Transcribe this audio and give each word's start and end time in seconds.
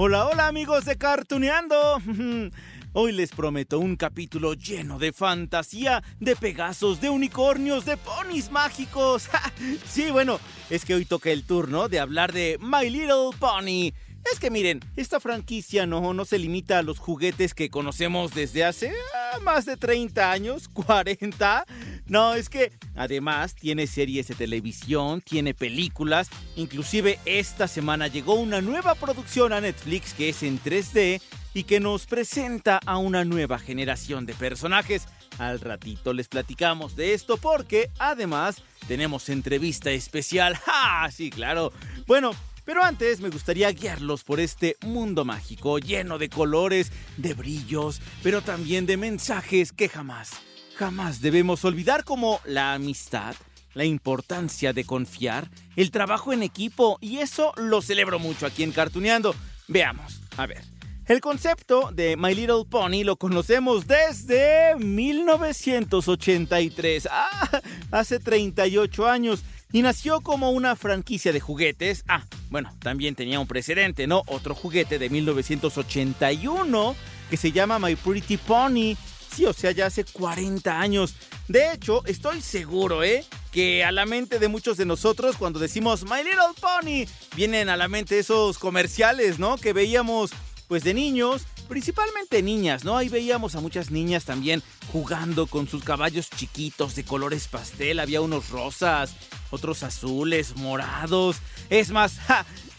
Hola, 0.00 0.28
hola 0.28 0.46
amigos 0.46 0.84
de 0.84 0.96
Cartuneando. 0.96 2.00
Hoy 2.92 3.10
les 3.10 3.32
prometo 3.32 3.80
un 3.80 3.96
capítulo 3.96 4.54
lleno 4.54 4.96
de 5.00 5.12
fantasía, 5.12 6.04
de 6.20 6.36
pegasos, 6.36 7.00
de 7.00 7.10
unicornios, 7.10 7.84
de 7.84 7.96
ponis 7.96 8.52
mágicos. 8.52 9.28
sí, 9.88 10.12
bueno, 10.12 10.38
es 10.70 10.84
que 10.84 10.94
hoy 10.94 11.04
toca 11.04 11.30
el 11.30 11.42
turno 11.42 11.88
de 11.88 11.98
hablar 11.98 12.32
de 12.32 12.60
My 12.60 12.88
Little 12.88 13.36
Pony. 13.40 13.92
Es 14.32 14.38
que 14.38 14.52
miren, 14.52 14.84
esta 14.94 15.18
franquicia 15.18 15.84
no, 15.84 16.14
no 16.14 16.24
se 16.24 16.38
limita 16.38 16.78
a 16.78 16.82
los 16.82 17.00
juguetes 17.00 17.52
que 17.52 17.68
conocemos 17.68 18.32
desde 18.32 18.64
hace 18.64 18.92
ah, 19.16 19.40
más 19.40 19.66
de 19.66 19.76
30 19.76 20.30
años, 20.30 20.68
40. 20.68 21.66
No, 22.08 22.34
es 22.34 22.48
que 22.48 22.72
además 22.96 23.54
tiene 23.54 23.86
series 23.86 24.28
de 24.28 24.34
televisión, 24.34 25.20
tiene 25.20 25.52
películas, 25.52 26.30
inclusive 26.56 27.18
esta 27.26 27.68
semana 27.68 28.08
llegó 28.08 28.34
una 28.34 28.62
nueva 28.62 28.94
producción 28.94 29.52
a 29.52 29.60
Netflix 29.60 30.14
que 30.14 30.30
es 30.30 30.42
en 30.42 30.58
3D 30.58 31.20
y 31.52 31.64
que 31.64 31.80
nos 31.80 32.06
presenta 32.06 32.80
a 32.86 32.98
una 32.98 33.24
nueva 33.24 33.58
generación 33.58 34.24
de 34.26 34.34
personajes. 34.34 35.06
Al 35.38 35.60
ratito 35.60 36.12
les 36.12 36.28
platicamos 36.28 36.96
de 36.96 37.14
esto 37.14 37.36
porque 37.36 37.90
además 37.98 38.62
tenemos 38.86 39.28
entrevista 39.28 39.90
especial. 39.90 40.58
¡Ah! 40.66 41.08
Sí, 41.12 41.30
claro. 41.30 41.72
Bueno, 42.06 42.32
pero 42.64 42.82
antes 42.82 43.20
me 43.20 43.30
gustaría 43.30 43.70
guiarlos 43.70 44.24
por 44.24 44.40
este 44.40 44.76
mundo 44.82 45.24
mágico 45.24 45.78
lleno 45.78 46.18
de 46.18 46.28
colores, 46.28 46.92
de 47.16 47.34
brillos, 47.34 48.00
pero 48.22 48.42
también 48.42 48.84
de 48.84 48.96
mensajes 48.96 49.72
que 49.72 49.88
jamás, 49.88 50.32
jamás 50.78 51.20
debemos 51.20 51.64
olvidar 51.64 52.04
como 52.04 52.40
la 52.44 52.74
amistad, 52.74 53.34
la 53.74 53.84
importancia 53.84 54.72
de 54.72 54.84
confiar, 54.84 55.50
el 55.74 55.90
trabajo 55.90 56.32
en 56.32 56.44
equipo 56.44 56.98
y 57.00 57.18
eso 57.18 57.52
lo 57.56 57.82
celebro 57.82 58.20
mucho 58.20 58.46
aquí 58.46 58.62
en 58.62 58.70
Cartuneando. 58.70 59.34
Veamos, 59.66 60.20
a 60.36 60.46
ver. 60.46 60.62
El 61.06 61.20
concepto 61.20 61.90
de 61.92 62.16
My 62.16 62.32
Little 62.32 62.64
Pony 62.70 63.02
lo 63.02 63.16
conocemos 63.16 63.88
desde 63.88 64.76
1983, 64.76 67.08
ah, 67.10 67.60
hace 67.90 68.20
38 68.20 69.08
años, 69.08 69.42
y 69.72 69.82
nació 69.82 70.20
como 70.20 70.52
una 70.52 70.76
franquicia 70.76 71.32
de 71.32 71.40
juguetes. 71.40 72.04
Ah, 72.06 72.22
bueno, 72.50 72.72
también 72.78 73.16
tenía 73.16 73.40
un 73.40 73.48
precedente, 73.48 74.06
¿no? 74.06 74.22
Otro 74.26 74.54
juguete 74.54 75.00
de 75.00 75.10
1981 75.10 76.94
que 77.28 77.36
se 77.36 77.50
llama 77.50 77.80
My 77.80 77.96
Pretty 77.96 78.36
Pony. 78.36 78.94
Sí, 79.34 79.46
o 79.46 79.52
sea, 79.52 79.70
ya 79.70 79.86
hace 79.86 80.04
40 80.04 80.80
años. 80.80 81.14
De 81.48 81.72
hecho, 81.72 82.04
estoy 82.06 82.40
seguro, 82.40 83.02
¿eh? 83.02 83.24
Que 83.52 83.84
a 83.84 83.92
la 83.92 84.06
mente 84.06 84.38
de 84.38 84.48
muchos 84.48 84.76
de 84.76 84.86
nosotros, 84.86 85.36
cuando 85.36 85.58
decimos 85.58 86.04
My 86.04 86.22
Little 86.22 86.54
Pony, 86.60 87.06
vienen 87.36 87.68
a 87.68 87.76
la 87.76 87.88
mente 87.88 88.18
esos 88.18 88.58
comerciales, 88.58 89.38
¿no? 89.38 89.56
Que 89.56 89.72
veíamos 89.72 90.30
pues 90.68 90.84
de 90.84 90.92
niños, 90.92 91.46
principalmente 91.66 92.42
niñas, 92.42 92.84
¿no? 92.84 92.96
Ahí 92.96 93.08
veíamos 93.08 93.54
a 93.54 93.60
muchas 93.60 93.90
niñas 93.90 94.26
también 94.26 94.62
jugando 94.92 95.46
con 95.46 95.66
sus 95.66 95.82
caballos 95.82 96.28
chiquitos 96.28 96.94
de 96.94 97.04
colores 97.04 97.48
pastel, 97.48 98.00
había 98.00 98.20
unos 98.20 98.50
rosas, 98.50 99.14
otros 99.50 99.82
azules, 99.82 100.56
morados. 100.56 101.36
Es 101.70 101.90
más, 101.90 102.18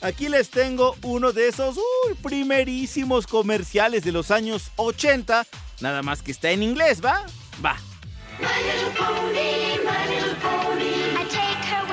aquí 0.01 0.29
les 0.29 0.49
tengo 0.51 0.95
uno 1.01 1.33
de 1.33 1.47
esos 1.47 1.77
uy, 1.77 2.13
primerísimos 2.21 3.25
comerciales 3.25 4.03
de 4.03 4.11
los 4.11 4.29
años 4.29 4.71
80, 4.75 5.47
nada 5.81 6.01
más 6.01 6.22
que 6.22 6.31
está 6.31 6.51
en 6.51 6.63
inglés, 6.63 7.01
¿va? 7.03 7.25
Va. 7.63 7.78
My 8.40 8.47
little 8.63 8.91
pony, 8.95 9.84
my 9.84 10.07
little 10.07 10.35
pony. 10.35 10.94
I 11.17 11.25
take 11.29 11.66
her 11.66 11.90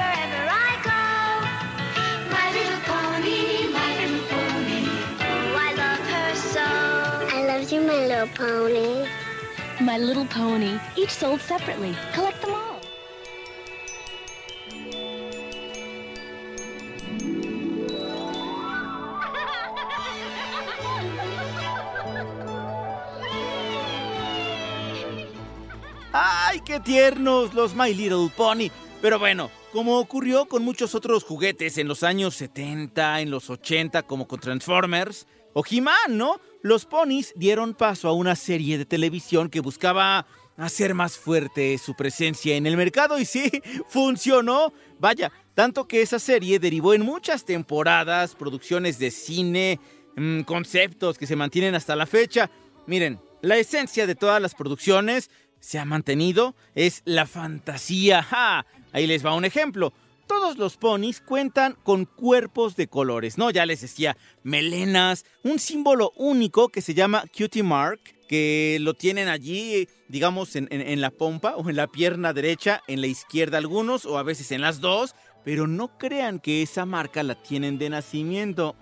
¡Ay, 26.18 26.60
qué 26.60 26.80
tiernos 26.80 27.52
los 27.52 27.74
My 27.74 27.92
Little 27.92 28.30
Pony! 28.34 28.70
Pero 29.02 29.18
bueno, 29.18 29.50
como 29.70 29.98
ocurrió 29.98 30.46
con 30.46 30.64
muchos 30.64 30.94
otros 30.94 31.24
juguetes 31.24 31.76
en 31.76 31.88
los 31.88 32.02
años 32.02 32.34
70, 32.36 33.20
en 33.20 33.30
los 33.30 33.50
80, 33.50 34.02
como 34.04 34.26
con 34.26 34.40
Transformers 34.40 35.26
o 35.52 35.62
He-Man, 35.68 36.16
¿no? 36.16 36.40
Los 36.62 36.86
ponis 36.86 37.34
dieron 37.36 37.74
paso 37.74 38.08
a 38.08 38.14
una 38.14 38.34
serie 38.34 38.78
de 38.78 38.86
televisión 38.86 39.50
que 39.50 39.60
buscaba 39.60 40.26
hacer 40.56 40.94
más 40.94 41.18
fuerte 41.18 41.76
su 41.76 41.94
presencia 41.94 42.56
en 42.56 42.64
el 42.64 42.78
mercado 42.78 43.18
y 43.18 43.26
sí, 43.26 43.50
funcionó. 43.90 44.72
Vaya, 44.98 45.30
tanto 45.52 45.86
que 45.86 46.00
esa 46.00 46.18
serie 46.18 46.58
derivó 46.58 46.94
en 46.94 47.02
muchas 47.02 47.44
temporadas, 47.44 48.34
producciones 48.34 48.98
de 48.98 49.10
cine, 49.10 49.80
mm, 50.16 50.40
conceptos 50.44 51.18
que 51.18 51.26
se 51.26 51.36
mantienen 51.36 51.74
hasta 51.74 51.94
la 51.94 52.06
fecha. 52.06 52.50
Miren, 52.86 53.20
la 53.42 53.58
esencia 53.58 54.06
de 54.06 54.14
todas 54.14 54.40
las 54.40 54.54
producciones 54.54 55.30
se 55.66 55.80
ha 55.80 55.84
mantenido 55.84 56.54
es 56.76 57.02
la 57.04 57.26
fantasía. 57.26 58.22
¡Ja! 58.22 58.66
Ahí 58.92 59.08
les 59.08 59.26
va 59.26 59.34
un 59.34 59.44
ejemplo. 59.44 59.92
Todos 60.28 60.58
los 60.58 60.76
ponis 60.76 61.20
cuentan 61.20 61.76
con 61.82 62.04
cuerpos 62.04 62.76
de 62.76 62.86
colores, 62.86 63.36
¿no? 63.36 63.50
Ya 63.50 63.66
les 63.66 63.80
decía, 63.80 64.16
melenas, 64.44 65.24
un 65.42 65.58
símbolo 65.58 66.12
único 66.16 66.68
que 66.68 66.82
se 66.82 66.94
llama 66.94 67.24
Cutie 67.36 67.64
Mark, 67.64 68.00
que 68.28 68.78
lo 68.80 68.94
tienen 68.94 69.26
allí, 69.26 69.88
digamos, 70.08 70.54
en, 70.54 71.00
la 71.00 71.10
pompa 71.10 71.56
o 71.56 71.68
en 71.68 71.76
la 71.76 71.88
pierna 71.88 72.32
derecha, 72.32 72.82
en 72.86 73.00
la 73.00 73.08
izquierda 73.08 73.58
algunos, 73.58 74.04
o 74.06 74.18
a 74.18 74.22
veces 74.22 74.52
en 74.52 74.60
las 74.60 74.80
dos, 74.80 75.16
pero 75.44 75.66
no 75.66 75.98
crean 75.98 76.38
que 76.38 76.62
esa 76.62 76.86
marca 76.86 77.24
la 77.24 77.40
tienen 77.42 77.78
de 77.78 77.90
nacimiento. 77.90 78.76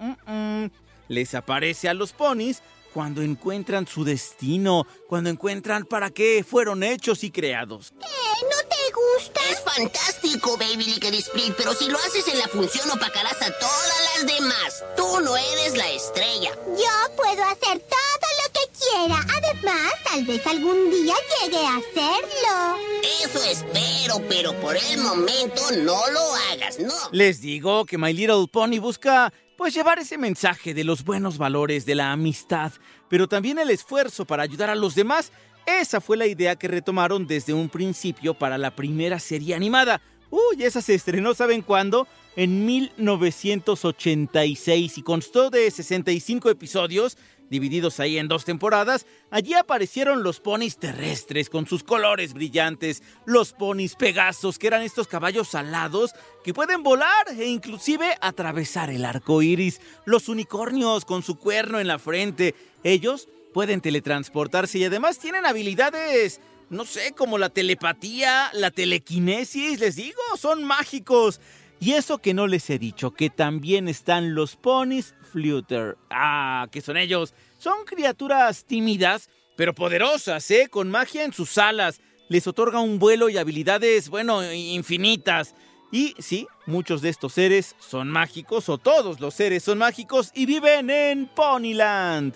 Les 1.09 1.35
aparece 1.35 1.89
a 1.89 1.95
los 1.95 2.13
ponis 2.13 2.63
cuando 2.95 3.23
encuentran 3.23 3.89
su 3.89 4.05
destino, 4.05 4.87
cuando 5.09 5.29
encuentran 5.29 5.85
para 5.85 6.11
qué 6.11 6.45
fueron 6.49 6.85
hechos 6.85 7.25
y 7.25 7.33
creados. 7.33 7.93
¿No 7.99 8.69
te 8.69 8.77
gusta? 8.95 9.41
Es 9.51 9.61
fantástico, 9.61 10.57
Baby 10.57 10.85
Liquid 10.85 11.15
Split, 11.15 11.55
pero 11.57 11.75
si 11.75 11.89
lo 11.89 11.99
haces 11.99 12.29
en 12.29 12.39
la 12.39 12.47
función 12.47 12.89
opacarás 12.91 13.43
a 13.43 13.51
todas 13.59 14.17
las 14.17 14.27
demás. 14.27 14.85
Tú 14.97 15.21
no 15.21 15.37
eres 15.37 15.77
la 15.77 15.91
estrella. 15.91 16.51
Yo 16.67 17.17
puedo 17.17 17.43
hacer 17.43 17.81
todo 17.81 18.29
lo 18.41 18.53
que 18.53 18.79
quiera. 18.79 19.27
Además, 19.39 19.93
tal 20.05 20.25
vez 20.25 20.47
algún 20.47 20.91
día 20.91 21.15
llegue 21.41 21.67
a 21.67 21.77
hacerlo. 21.77 22.79
Eso 23.25 23.43
espero, 23.43 24.23
pero 24.29 24.53
por 24.61 24.77
el 24.77 24.99
momento 24.99 25.63
no 25.79 26.01
lo 26.11 26.35
hagas, 26.53 26.79
no. 26.79 26.95
Les 27.11 27.41
digo 27.41 27.87
que 27.87 27.99
My 27.99 28.13
Little 28.13 28.47
Pony 28.51 28.79
busca 28.79 29.33
pues 29.57 29.75
llevar 29.75 29.99
ese 29.99 30.19
mensaje 30.19 30.75
de 30.75 30.85
los 30.85 31.05
buenos 31.05 31.39
valores 31.39 31.87
de 31.87 31.95
la 31.95 32.13
amistad, 32.13 32.73
pero 33.09 33.29
también 33.29 33.59
el 33.59 33.71
esfuerzo 33.71 34.25
para 34.25 34.43
ayudar 34.43 34.71
a 34.71 34.75
los 34.75 34.95
demás. 34.95 35.33
Esa 35.67 36.01
fue 36.01 36.17
la 36.17 36.27
idea 36.27 36.57
que 36.57 36.69
retomaron 36.69 37.27
desde 37.27 37.55
un 37.55 37.69
principio 37.69 38.35
para 38.35 38.59
la 38.59 38.75
primera 38.75 39.19
serie 39.19 39.55
animada. 39.55 40.01
Uy, 40.31 40.65
esa 40.65 40.83
se 40.83 40.95
estrenó, 40.95 41.35
¿saben 41.35 41.63
cuándo? 41.63 42.07
En 42.37 42.67
1986 42.67 44.99
y 44.99 45.03
constó 45.03 45.51
de 45.51 45.71
65 45.71 46.51
episodios 46.51 47.17
divididos 47.51 48.01
ahí 48.01 48.19
en 48.19 48.29
dos 48.29 48.45
temporadas, 48.45 49.07
allí 49.31 49.55
aparecieron 49.55 50.23
los 50.23 50.41
ponis 50.41 50.79
terrestres 50.79 51.51
con 51.51 51.67
sus 51.67 51.85
colores 51.85 52.35
brillantes, 52.35 53.03
los 53.27 53.53
ponis 53.53 53.95
pegasos, 53.95 54.59
que 54.59 54.67
eran 54.67 54.83
estos 54.83 55.09
caballos 55.09 55.55
alados 55.55 56.13
que 56.43 56.55
pueden 56.55 56.83
volar 56.83 57.27
e 57.39 57.47
inclusive 57.47 58.17
atravesar 58.21 58.91
el 58.91 59.05
arco 59.05 59.43
iris, 59.43 59.81
los 60.05 60.29
unicornios 60.29 61.05
con 61.05 61.23
su 61.23 61.37
cuerno 61.37 61.81
en 61.81 61.89
la 61.89 61.99
frente. 61.99 62.55
Ellos 62.83 63.29
pueden 63.53 63.81
teletransportarse 63.81 64.79
y 64.79 64.85
además 64.85 65.19
tienen 65.19 65.47
habilidades. 65.47 66.41
No 66.71 66.85
sé, 66.85 67.13
como 67.13 67.39
la 67.39 67.51
telepatía, 67.51 68.51
la 68.53 68.71
telequinesis, 68.71 69.79
les 69.81 69.97
digo, 69.97 70.21
son 70.37 70.65
mágicos. 70.65 71.41
Y 71.85 71.93
eso 71.93 72.17
que 72.17 72.33
no 72.33 72.47
les 72.47 72.71
he 72.71 72.79
dicho, 72.79 73.11
que 73.11 73.29
también 73.29 73.89
están 73.89 74.35
los 74.35 74.57
ponis 74.57 75.15
Fluter. 75.31 75.99
Ah, 76.09 76.67
¿qué 76.73 76.81
son 76.81 76.97
ellos? 76.97 77.35
Son 77.59 77.85
criaturas 77.85 78.65
tímidas, 78.65 79.29
pero 79.55 79.75
poderosas, 79.75 80.51
¿eh? 80.51 80.69
Con 80.71 80.91
magia 80.91 81.25
en 81.25 81.35
sus 81.35 81.59
alas. 81.59 82.01
Les 82.31 82.47
otorga 82.47 82.81
un 82.81 82.99
vuelo 82.99 83.29
y 83.29 83.37
habilidades, 83.37 84.09
bueno, 84.09 84.51
infinitas. 84.51 85.55
Y 85.93 86.15
sí, 86.21 86.47
muchos 86.65 87.03
de 87.03 87.11
estos 87.11 87.35
seres 87.35 87.77
son 87.79 88.09
mágicos, 88.09 88.71
o 88.71 88.79
todos 88.79 89.21
los 89.21 89.35
seres 89.35 89.63
son 89.63 89.77
mágicos, 89.77 90.31
y 90.35 90.47
viven 90.47 90.89
en 90.89 91.27
Ponyland. 91.27 92.33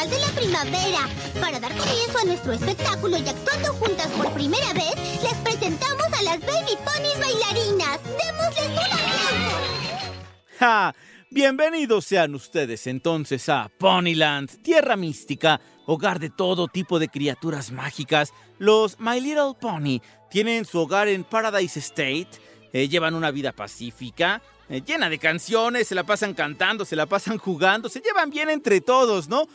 De 0.00 0.18
la 0.18 0.28
Primavera. 0.28 1.08
Para 1.42 1.60
dar 1.60 1.76
comienzo 1.76 2.18
a 2.22 2.24
nuestro 2.24 2.52
espectáculo 2.54 3.18
y 3.18 3.28
actuando 3.28 3.74
juntas 3.74 4.06
por 4.16 4.32
primera 4.32 4.72
vez, 4.72 4.94
les 5.22 5.34
presentamos 5.44 6.06
a 6.06 6.22
las 6.22 6.40
Baby 6.40 6.78
Ponies 6.86 7.20
bailarinas. 7.20 8.00
Démosles 8.04 8.70
un 8.70 8.78
aplauso. 8.78 10.14
¡Ja! 10.58 10.94
Bienvenidos 11.28 12.06
sean 12.06 12.34
ustedes 12.34 12.86
entonces 12.86 13.46
a 13.50 13.70
Ponyland, 13.78 14.62
tierra 14.62 14.96
mística, 14.96 15.60
hogar 15.84 16.18
de 16.18 16.30
todo 16.30 16.68
tipo 16.68 16.98
de 16.98 17.08
criaturas 17.08 17.70
mágicas. 17.70 18.32
Los 18.58 18.98
My 18.98 19.20
Little 19.20 19.52
Pony 19.60 20.00
tienen 20.30 20.64
su 20.64 20.78
hogar 20.78 21.08
en 21.08 21.24
Paradise 21.24 21.78
State, 21.78 22.30
eh, 22.72 22.88
llevan 22.88 23.14
una 23.14 23.30
vida 23.30 23.52
pacífica, 23.52 24.40
eh, 24.70 24.82
llena 24.86 25.10
de 25.10 25.18
canciones, 25.18 25.88
se 25.88 25.96
la 25.96 26.04
pasan 26.04 26.32
cantando, 26.32 26.84
se 26.84 26.94
la 26.96 27.06
pasan 27.06 27.38
jugando, 27.38 27.88
se 27.88 28.00
llevan 28.00 28.30
bien 28.30 28.48
entre 28.48 28.80
todos, 28.80 29.28
¿no? 29.28 29.46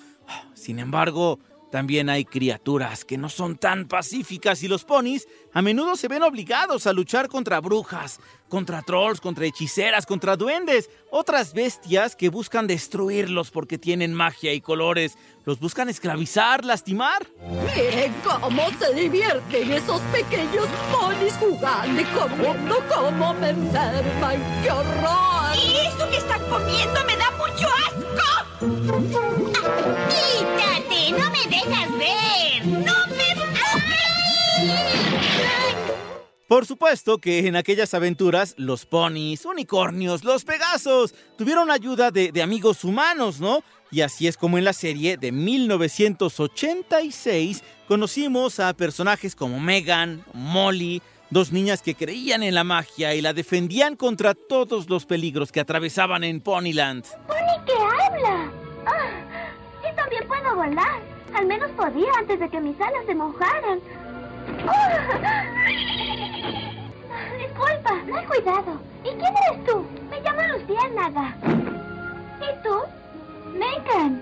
Sin 0.54 0.80
embargo, 0.80 1.40
también 1.76 2.10
hay 2.10 2.24
criaturas 2.24 3.04
que 3.04 3.18
no 3.18 3.28
son 3.28 3.58
tan 3.58 3.86
pacíficas 3.86 4.64
y 4.64 4.70
los 4.70 4.86
ponis 4.86 5.28
a 5.52 5.62
menudo 5.62 5.98
se 5.98 6.08
ven 6.08 6.24
obligados 6.24 6.88
a 6.88 6.94
luchar 6.94 7.28
contra 7.28 7.60
brujas, 7.60 8.22
contra 8.48 8.82
trolls, 8.82 9.20
contra 9.20 9.46
hechiceras, 9.46 10.06
contra 10.06 10.38
duendes, 10.38 10.90
otras 11.12 11.54
bestias 11.54 12.16
que 12.16 12.30
buscan 12.30 12.66
destruirlos 12.66 13.52
porque 13.52 13.78
tienen 13.78 14.14
magia 14.14 14.54
y 14.54 14.62
colores, 14.62 15.18
los 15.44 15.60
buscan 15.60 15.90
esclavizar, 15.90 16.64
lastimar. 16.64 17.28
Miren 17.76 18.14
cómo 18.24 18.64
se 18.80 18.94
divierten 18.94 19.74
esos 19.74 20.00
pequeños 20.14 20.68
ponis 20.94 21.34
jugando 21.34 22.02
y 22.02 22.06
comiendo 22.06 22.76
como 22.88 23.34
me 23.34 23.50
enferman. 23.50 24.42
¡Qué 24.64 24.72
horror! 24.72 25.35
¿Y 25.56 25.78
eso 25.78 26.10
que 26.10 26.18
están 26.18 26.44
comiendo 26.50 27.04
me 27.06 27.16
da 27.18 27.32
mucho 27.32 27.68
asco? 27.88 28.26
¡Quítate! 30.10 31.12
¡No 31.12 31.30
me 31.32 31.46
dejas 31.50 31.98
ver! 31.98 32.66
¡No 32.68 33.08
me 33.08 33.36
Por 36.48 36.68
supuesto 36.68 37.18
que 37.18 37.48
en 37.48 37.56
aquellas 37.56 37.96
aventuras 37.96 38.54
los 38.58 38.86
ponis, 38.86 39.46
unicornios, 39.46 40.24
los 40.24 40.46
pegasos 40.46 41.16
tuvieron 41.38 41.72
ayuda 41.72 42.12
de, 42.12 42.32
de 42.32 42.44
amigos 42.44 42.84
humanos, 42.84 43.40
¿no? 43.40 43.64
Y 43.92 44.02
así 44.02 44.28
es 44.28 44.36
como 44.38 44.58
en 44.58 44.64
la 44.64 44.74
serie 44.74 45.16
de 45.18 45.32
1986 45.32 47.62
conocimos 47.88 48.60
a 48.60 48.74
personajes 48.74 49.36
como 49.36 49.60
Megan, 49.60 50.26
Molly, 50.34 51.04
dos 51.30 51.52
niñas 51.52 51.82
que 51.82 51.96
creían 51.96 52.44
en 52.44 52.56
la 52.56 52.64
magia 52.64 53.14
y 53.16 53.22
la 53.22 53.34
defendían 53.34 53.96
contra 53.96 54.34
todos 54.34 54.90
los 54.90 55.06
peligros 55.06 55.52
que 55.52 55.60
atravesaban 55.60 56.24
en 56.24 56.42
Ponyland. 56.42 57.06
¡Pony 57.28 57.66
que 57.66 57.74
habla! 57.74 58.52
Ah, 58.86 59.90
y 59.92 59.96
también 59.96 60.28
puedo 60.28 60.56
volar. 60.56 61.02
Al 61.34 61.46
menos 61.46 61.70
podía 61.72 62.12
antes 62.18 62.40
de 62.40 62.50
que 62.50 62.60
mis 62.62 62.80
alas 62.80 63.06
se 63.06 63.16
mojaran. 63.16 63.80
Ah. 64.68 65.66
Disculpa, 67.38 67.94
no 68.08 68.20
he 68.20 68.26
cuidado. 68.26 68.80
¿Y 69.04 69.10
quién 69.10 69.34
eres 69.48 69.66
tú? 69.66 69.86
Me 70.10 70.22
llamo 70.22 70.42
Luciérnaga. 70.58 71.36
¿Y 72.42 72.64
tú? 72.64 72.76
Megan. 73.54 74.22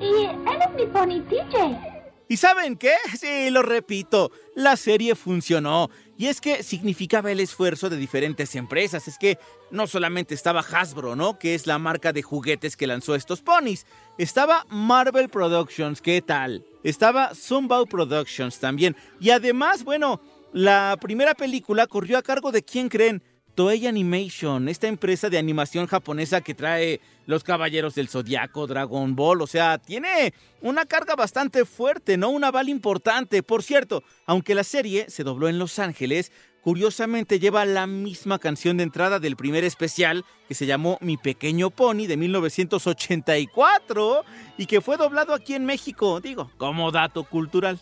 Y 0.00 0.24
él 0.24 0.58
es 0.60 0.74
mi 0.74 0.86
pony 0.86 1.20
TJ. 1.28 1.93
¿Y 2.28 2.36
saben 2.36 2.76
qué? 2.76 2.94
Sí, 3.18 3.50
lo 3.50 3.62
repito, 3.62 4.30
la 4.54 4.76
serie 4.76 5.14
funcionó. 5.14 5.90
Y 6.16 6.26
es 6.26 6.40
que 6.40 6.62
significaba 6.62 7.32
el 7.32 7.40
esfuerzo 7.40 7.90
de 7.90 7.96
diferentes 7.96 8.54
empresas. 8.54 9.08
Es 9.08 9.18
que 9.18 9.38
no 9.70 9.86
solamente 9.86 10.34
estaba 10.34 10.60
Hasbro, 10.60 11.16
¿no? 11.16 11.38
Que 11.38 11.54
es 11.54 11.66
la 11.66 11.78
marca 11.78 12.12
de 12.12 12.22
juguetes 12.22 12.76
que 12.76 12.86
lanzó 12.86 13.14
estos 13.14 13.42
ponis. 13.42 13.86
Estaba 14.16 14.64
Marvel 14.68 15.28
Productions, 15.28 16.00
¿qué 16.00 16.22
tal? 16.22 16.64
Estaba 16.84 17.34
Sunbow 17.34 17.86
Productions 17.86 18.60
también. 18.60 18.94
Y 19.20 19.30
además, 19.30 19.82
bueno, 19.82 20.20
la 20.52 20.96
primera 21.00 21.34
película 21.34 21.88
corrió 21.88 22.16
a 22.16 22.22
cargo 22.22 22.52
de 22.52 22.62
quién 22.62 22.88
creen? 22.88 23.22
Toei 23.54 23.86
Animation, 23.86 24.68
esta 24.68 24.88
empresa 24.88 25.30
de 25.30 25.38
animación 25.38 25.86
japonesa 25.86 26.40
que 26.40 26.54
trae 26.54 27.00
Los 27.26 27.44
Caballeros 27.44 27.94
del 27.94 28.08
Zodiaco, 28.08 28.66
Dragon 28.66 29.14
Ball, 29.14 29.42
o 29.42 29.46
sea, 29.46 29.78
tiene 29.78 30.34
una 30.60 30.86
carga 30.86 31.14
bastante 31.14 31.64
fuerte, 31.64 32.16
¿no? 32.16 32.30
Un 32.30 32.42
aval 32.42 32.68
importante. 32.68 33.44
Por 33.44 33.62
cierto, 33.62 34.02
aunque 34.26 34.56
la 34.56 34.64
serie 34.64 35.08
se 35.08 35.22
dobló 35.22 35.48
en 35.48 35.60
Los 35.60 35.78
Ángeles, 35.78 36.32
curiosamente 36.62 37.38
lleva 37.38 37.64
la 37.64 37.86
misma 37.86 38.40
canción 38.40 38.78
de 38.78 38.82
entrada 38.82 39.20
del 39.20 39.36
primer 39.36 39.62
especial 39.62 40.24
que 40.48 40.54
se 40.54 40.66
llamó 40.66 40.98
Mi 41.00 41.16
Pequeño 41.16 41.70
Pony 41.70 42.08
de 42.08 42.16
1984 42.16 44.24
y 44.58 44.66
que 44.66 44.80
fue 44.80 44.96
doblado 44.96 45.32
aquí 45.32 45.54
en 45.54 45.64
México, 45.64 46.20
digo, 46.20 46.50
como 46.56 46.90
dato 46.90 47.22
cultural. 47.22 47.78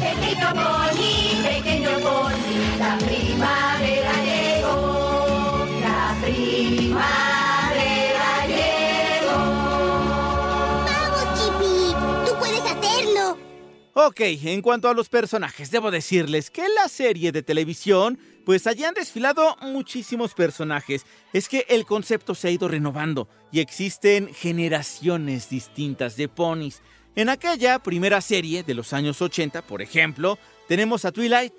Pequeño 0.00 0.48
pony, 0.54 1.42
pequeño 1.42 1.90
pony, 1.98 2.78
la 2.78 2.96
primavera 2.98 3.75
Ok, 13.98 14.20
en 14.20 14.60
cuanto 14.60 14.90
a 14.90 14.92
los 14.92 15.08
personajes, 15.08 15.70
debo 15.70 15.90
decirles 15.90 16.50
que 16.50 16.68
la 16.68 16.86
serie 16.86 17.32
de 17.32 17.42
televisión, 17.42 18.18
pues 18.44 18.66
allí 18.66 18.84
han 18.84 18.92
desfilado 18.92 19.56
muchísimos 19.62 20.34
personajes. 20.34 21.06
Es 21.32 21.48
que 21.48 21.64
el 21.70 21.86
concepto 21.86 22.34
se 22.34 22.48
ha 22.48 22.50
ido 22.50 22.68
renovando 22.68 23.26
y 23.50 23.60
existen 23.60 24.34
generaciones 24.34 25.48
distintas 25.48 26.14
de 26.18 26.28
ponis. 26.28 26.82
En 27.14 27.30
aquella 27.30 27.78
primera 27.78 28.20
serie 28.20 28.62
de 28.62 28.74
los 28.74 28.92
años 28.92 29.22
80, 29.22 29.62
por 29.62 29.80
ejemplo, 29.80 30.38
tenemos 30.68 31.06
a 31.06 31.12
Twilight. 31.12 31.54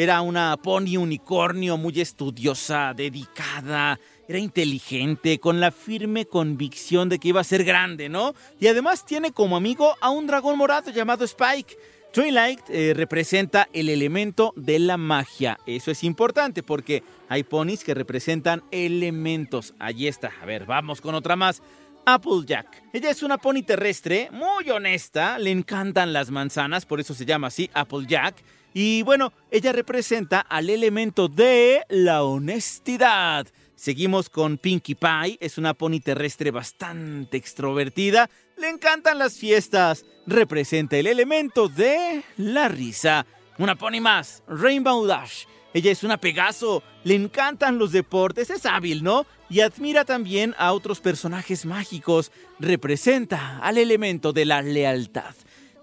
Era 0.00 0.22
una 0.22 0.56
pony 0.56 0.96
unicornio 0.96 1.76
muy 1.76 2.00
estudiosa, 2.00 2.94
dedicada, 2.94 4.00
era 4.26 4.38
inteligente, 4.38 5.38
con 5.38 5.60
la 5.60 5.70
firme 5.70 6.24
convicción 6.24 7.10
de 7.10 7.18
que 7.18 7.28
iba 7.28 7.42
a 7.42 7.44
ser 7.44 7.64
grande, 7.64 8.08
¿no? 8.08 8.34
Y 8.58 8.68
además 8.68 9.04
tiene 9.04 9.30
como 9.30 9.58
amigo 9.58 9.94
a 10.00 10.08
un 10.08 10.26
dragón 10.26 10.56
morado 10.56 10.90
llamado 10.90 11.26
Spike. 11.26 11.76
Twilight 12.14 12.60
eh, 12.70 12.94
representa 12.96 13.68
el 13.74 13.90
elemento 13.90 14.54
de 14.56 14.78
la 14.78 14.96
magia. 14.96 15.58
Eso 15.66 15.90
es 15.90 16.02
importante 16.02 16.62
porque 16.62 17.02
hay 17.28 17.42
ponis 17.42 17.84
que 17.84 17.92
representan 17.92 18.62
elementos. 18.70 19.74
Allí 19.78 20.08
está. 20.08 20.32
A 20.40 20.46
ver, 20.46 20.64
vamos 20.64 21.02
con 21.02 21.14
otra 21.14 21.36
más. 21.36 21.60
Applejack. 22.06 22.84
Ella 22.94 23.10
es 23.10 23.22
una 23.22 23.36
pony 23.36 23.62
terrestre, 23.66 24.30
muy 24.32 24.70
honesta, 24.70 25.38
le 25.38 25.50
encantan 25.50 26.14
las 26.14 26.30
manzanas, 26.30 26.86
por 26.86 27.00
eso 27.00 27.12
se 27.12 27.26
llama 27.26 27.48
así, 27.48 27.68
Applejack. 27.74 28.42
Y 28.72 29.02
bueno, 29.02 29.32
ella 29.50 29.72
representa 29.72 30.40
al 30.40 30.70
elemento 30.70 31.28
de 31.28 31.82
la 31.88 32.22
honestidad. 32.22 33.46
Seguimos 33.74 34.28
con 34.28 34.58
Pinkie 34.58 34.94
Pie, 34.94 35.38
es 35.40 35.58
una 35.58 35.74
pony 35.74 36.00
terrestre 36.04 36.50
bastante 36.50 37.36
extrovertida, 37.38 38.28
le 38.58 38.68
encantan 38.68 39.18
las 39.18 39.38
fiestas, 39.38 40.04
representa 40.26 40.98
el 40.98 41.06
elemento 41.06 41.68
de 41.68 42.22
la 42.36 42.68
risa. 42.68 43.24
Una 43.58 43.76
pony 43.76 44.00
más, 44.00 44.42
Rainbow 44.46 45.06
Dash. 45.06 45.44
Ella 45.72 45.92
es 45.92 46.02
una 46.02 46.18
Pegaso, 46.18 46.82
le 47.04 47.14
encantan 47.14 47.78
los 47.78 47.92
deportes, 47.92 48.50
es 48.50 48.66
hábil, 48.66 49.02
¿no? 49.02 49.24
Y 49.48 49.60
admira 49.60 50.04
también 50.04 50.54
a 50.58 50.72
otros 50.72 51.00
personajes 51.00 51.64
mágicos, 51.64 52.32
representa 52.58 53.58
al 53.58 53.78
elemento 53.78 54.32
de 54.32 54.44
la 54.44 54.62
lealtad. 54.62 55.34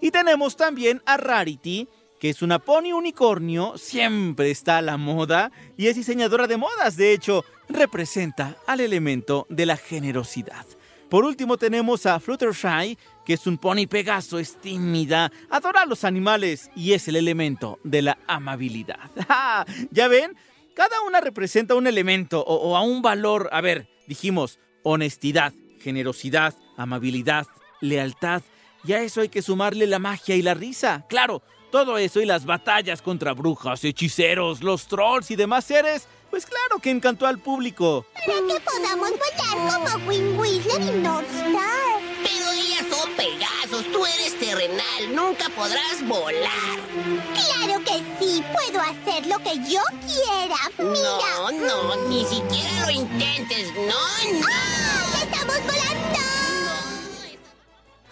Y 0.01 0.12
tenemos 0.12 0.56
también 0.56 1.01
a 1.06 1.17
Rarity, 1.17 1.88
que 2.20 2.30
es 2.30 2.42
una 2.42 2.60
pony 2.60 2.94
unicornio, 2.94 3.78
siempre 3.78 4.52
está 4.52 4.78
a 4.78 4.82
la 4.82 4.98
moda 4.98 5.52
y 5.78 5.88
es 5.88 5.96
diseñadora 5.96 6.48
de 6.48 6.58
modas, 6.58 6.98
de 6.98 7.14
hecho, 7.14 7.46
representa 7.70 8.58
al 8.66 8.80
elemento 8.80 9.46
de 9.50 9.66
la 9.66 9.78
generosidad. 9.78 10.66
Por 11.10 11.24
último 11.24 11.58
tenemos 11.58 12.06
a 12.06 12.20
Fluttershy, 12.20 12.98
que 13.26 13.34
es 13.34 13.48
un 13.48 13.58
pony 13.58 13.88
pegaso, 13.90 14.40
es 14.40 14.60
tímida, 14.60 15.32
adora 15.50 15.84
a 15.84 15.86
los 15.86 16.04
animales 16.04 16.70
y 16.76 16.94
es 16.94 17.08
el 17.08 17.16
elemento 17.16 17.80
de 17.84 18.02
la 18.02 18.18
amabilidad. 18.28 19.10
¿Ya 19.92 20.08
ven? 20.08 20.36
Cada 20.74 21.02
una 21.02 21.22
representa 21.22 21.76
un 21.76 21.88
elemento 21.88 22.42
o, 22.42 22.56
o 22.56 22.76
a 22.76 22.82
un 22.82 23.02
valor. 23.02 23.50
A 23.52 23.62
ver, 23.62 23.88
dijimos 24.06 24.60
honestidad, 24.84 25.54
generosidad, 25.80 26.56
amabilidad, 26.76 27.48
lealtad. 27.80 28.42
Y 28.84 28.94
a 28.94 29.02
eso 29.02 29.22
hay 29.22 29.30
que 29.30 29.42
sumarle 29.42 29.88
la 29.88 30.00
magia 30.00 30.36
y 30.36 30.42
la 30.42 30.54
risa. 30.54 31.06
Claro, 31.10 31.42
todo 31.72 31.98
eso 31.98 32.22
y 32.22 32.26
las 32.26 32.46
batallas 32.46 33.02
contra 33.02 33.34
brujas, 33.34 33.84
hechiceros, 33.84 34.64
los 34.64 34.88
trolls 34.88 35.32
y 35.32 35.36
demás 35.36 35.66
seres, 35.66 36.08
pues 36.30 36.46
claro 36.46 36.80
que 36.82 36.90
encantó 36.90 37.26
al 37.28 37.40
público. 37.40 38.06
Para 38.14 38.40
que 38.48 38.60
podamos 38.62 39.10
volar 39.12 39.58
como 39.74 40.08
Win 40.08 40.40
Whistler 40.40 40.82
y 40.82 41.00
North 41.00 41.28
Star. 41.30 42.02
Pero 42.24 42.52
ellas 42.52 42.86
son 42.90 43.12
Pegasos, 43.16 43.92
tú 43.92 44.06
eres 44.06 44.38
terrenal, 44.40 45.16
nunca 45.16 45.50
podrás 45.56 46.06
volar. 46.08 46.80
Claro 47.34 47.84
que 47.84 48.04
sí, 48.20 48.44
puedo 48.54 48.82
hacer 48.82 49.26
lo 49.28 49.40
que 49.40 49.58
yo 49.70 49.82
quiera. 50.06 50.58
Mira. 50.78 51.18
No, 51.52 51.52
no, 51.52 52.08
ni 52.08 52.26
siquiera 52.26 52.86
lo 52.86 52.92
intentes, 52.92 53.74
no, 53.76 53.84
no. 54.40 54.48
¡Ah! 54.52 55.24
¡Estamos 55.24 55.58
volando! 55.66 55.88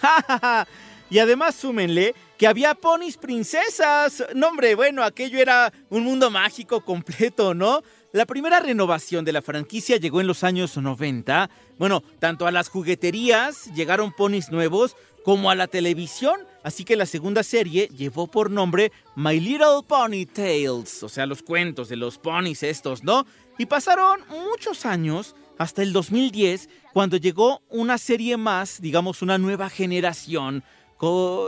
y 1.10 1.20
además 1.20 1.56
súmenle 1.56 2.16
que 2.38 2.48
había 2.48 2.76
ponis 2.76 3.18
princesas. 3.18 4.24
No, 4.36 4.48
hombre, 4.50 4.76
bueno, 4.76 5.04
aquello 5.04 5.40
era 5.40 5.72
un 5.90 6.04
mundo 6.04 6.30
mágico 6.30 6.84
completo, 6.84 7.54
¿no? 7.54 7.82
La 8.12 8.26
primera 8.26 8.60
renovación 8.60 9.26
de 9.26 9.34
la 9.34 9.42
franquicia 9.42 9.98
llegó 9.98 10.22
en 10.22 10.28
los 10.28 10.44
años 10.44 10.78
90. 10.78 11.50
Bueno, 11.78 12.02
tanto 12.20 12.48
a 12.48 12.52
las 12.52 12.70
jugueterías 12.70 13.74
llegaron 13.74 14.14
ponis 14.14 14.52
nuevos 14.52 14.96
como 15.26 15.50
a 15.50 15.56
la 15.56 15.68
televisión. 15.68 16.40
Así 16.64 16.86
que 16.86 16.96
la 16.96 17.06
segunda 17.06 17.44
serie 17.44 17.90
llevó 17.90 18.28
por 18.28 18.50
nombre 18.50 18.92
My 19.16 19.40
Little 19.40 19.82
Pony 19.88 20.26
Tales, 20.32 21.04
o 21.04 21.10
sea, 21.10 21.26
los 21.26 21.44
cuentos 21.44 21.90
de 21.90 21.96
los 21.96 22.18
ponis 22.18 22.64
estos, 22.64 23.04
¿no? 23.04 23.26
Y 23.58 23.66
pasaron 23.66 24.22
muchos 24.30 24.86
años 24.86 25.36
hasta 25.58 25.82
el 25.82 25.94
2010, 25.94 26.70
cuando 26.94 27.18
llegó 27.18 27.62
una 27.70 27.98
serie 27.98 28.38
más, 28.38 28.82
digamos 28.82 29.22
una 29.22 29.38
nueva 29.38 29.70
generación, 29.70 30.64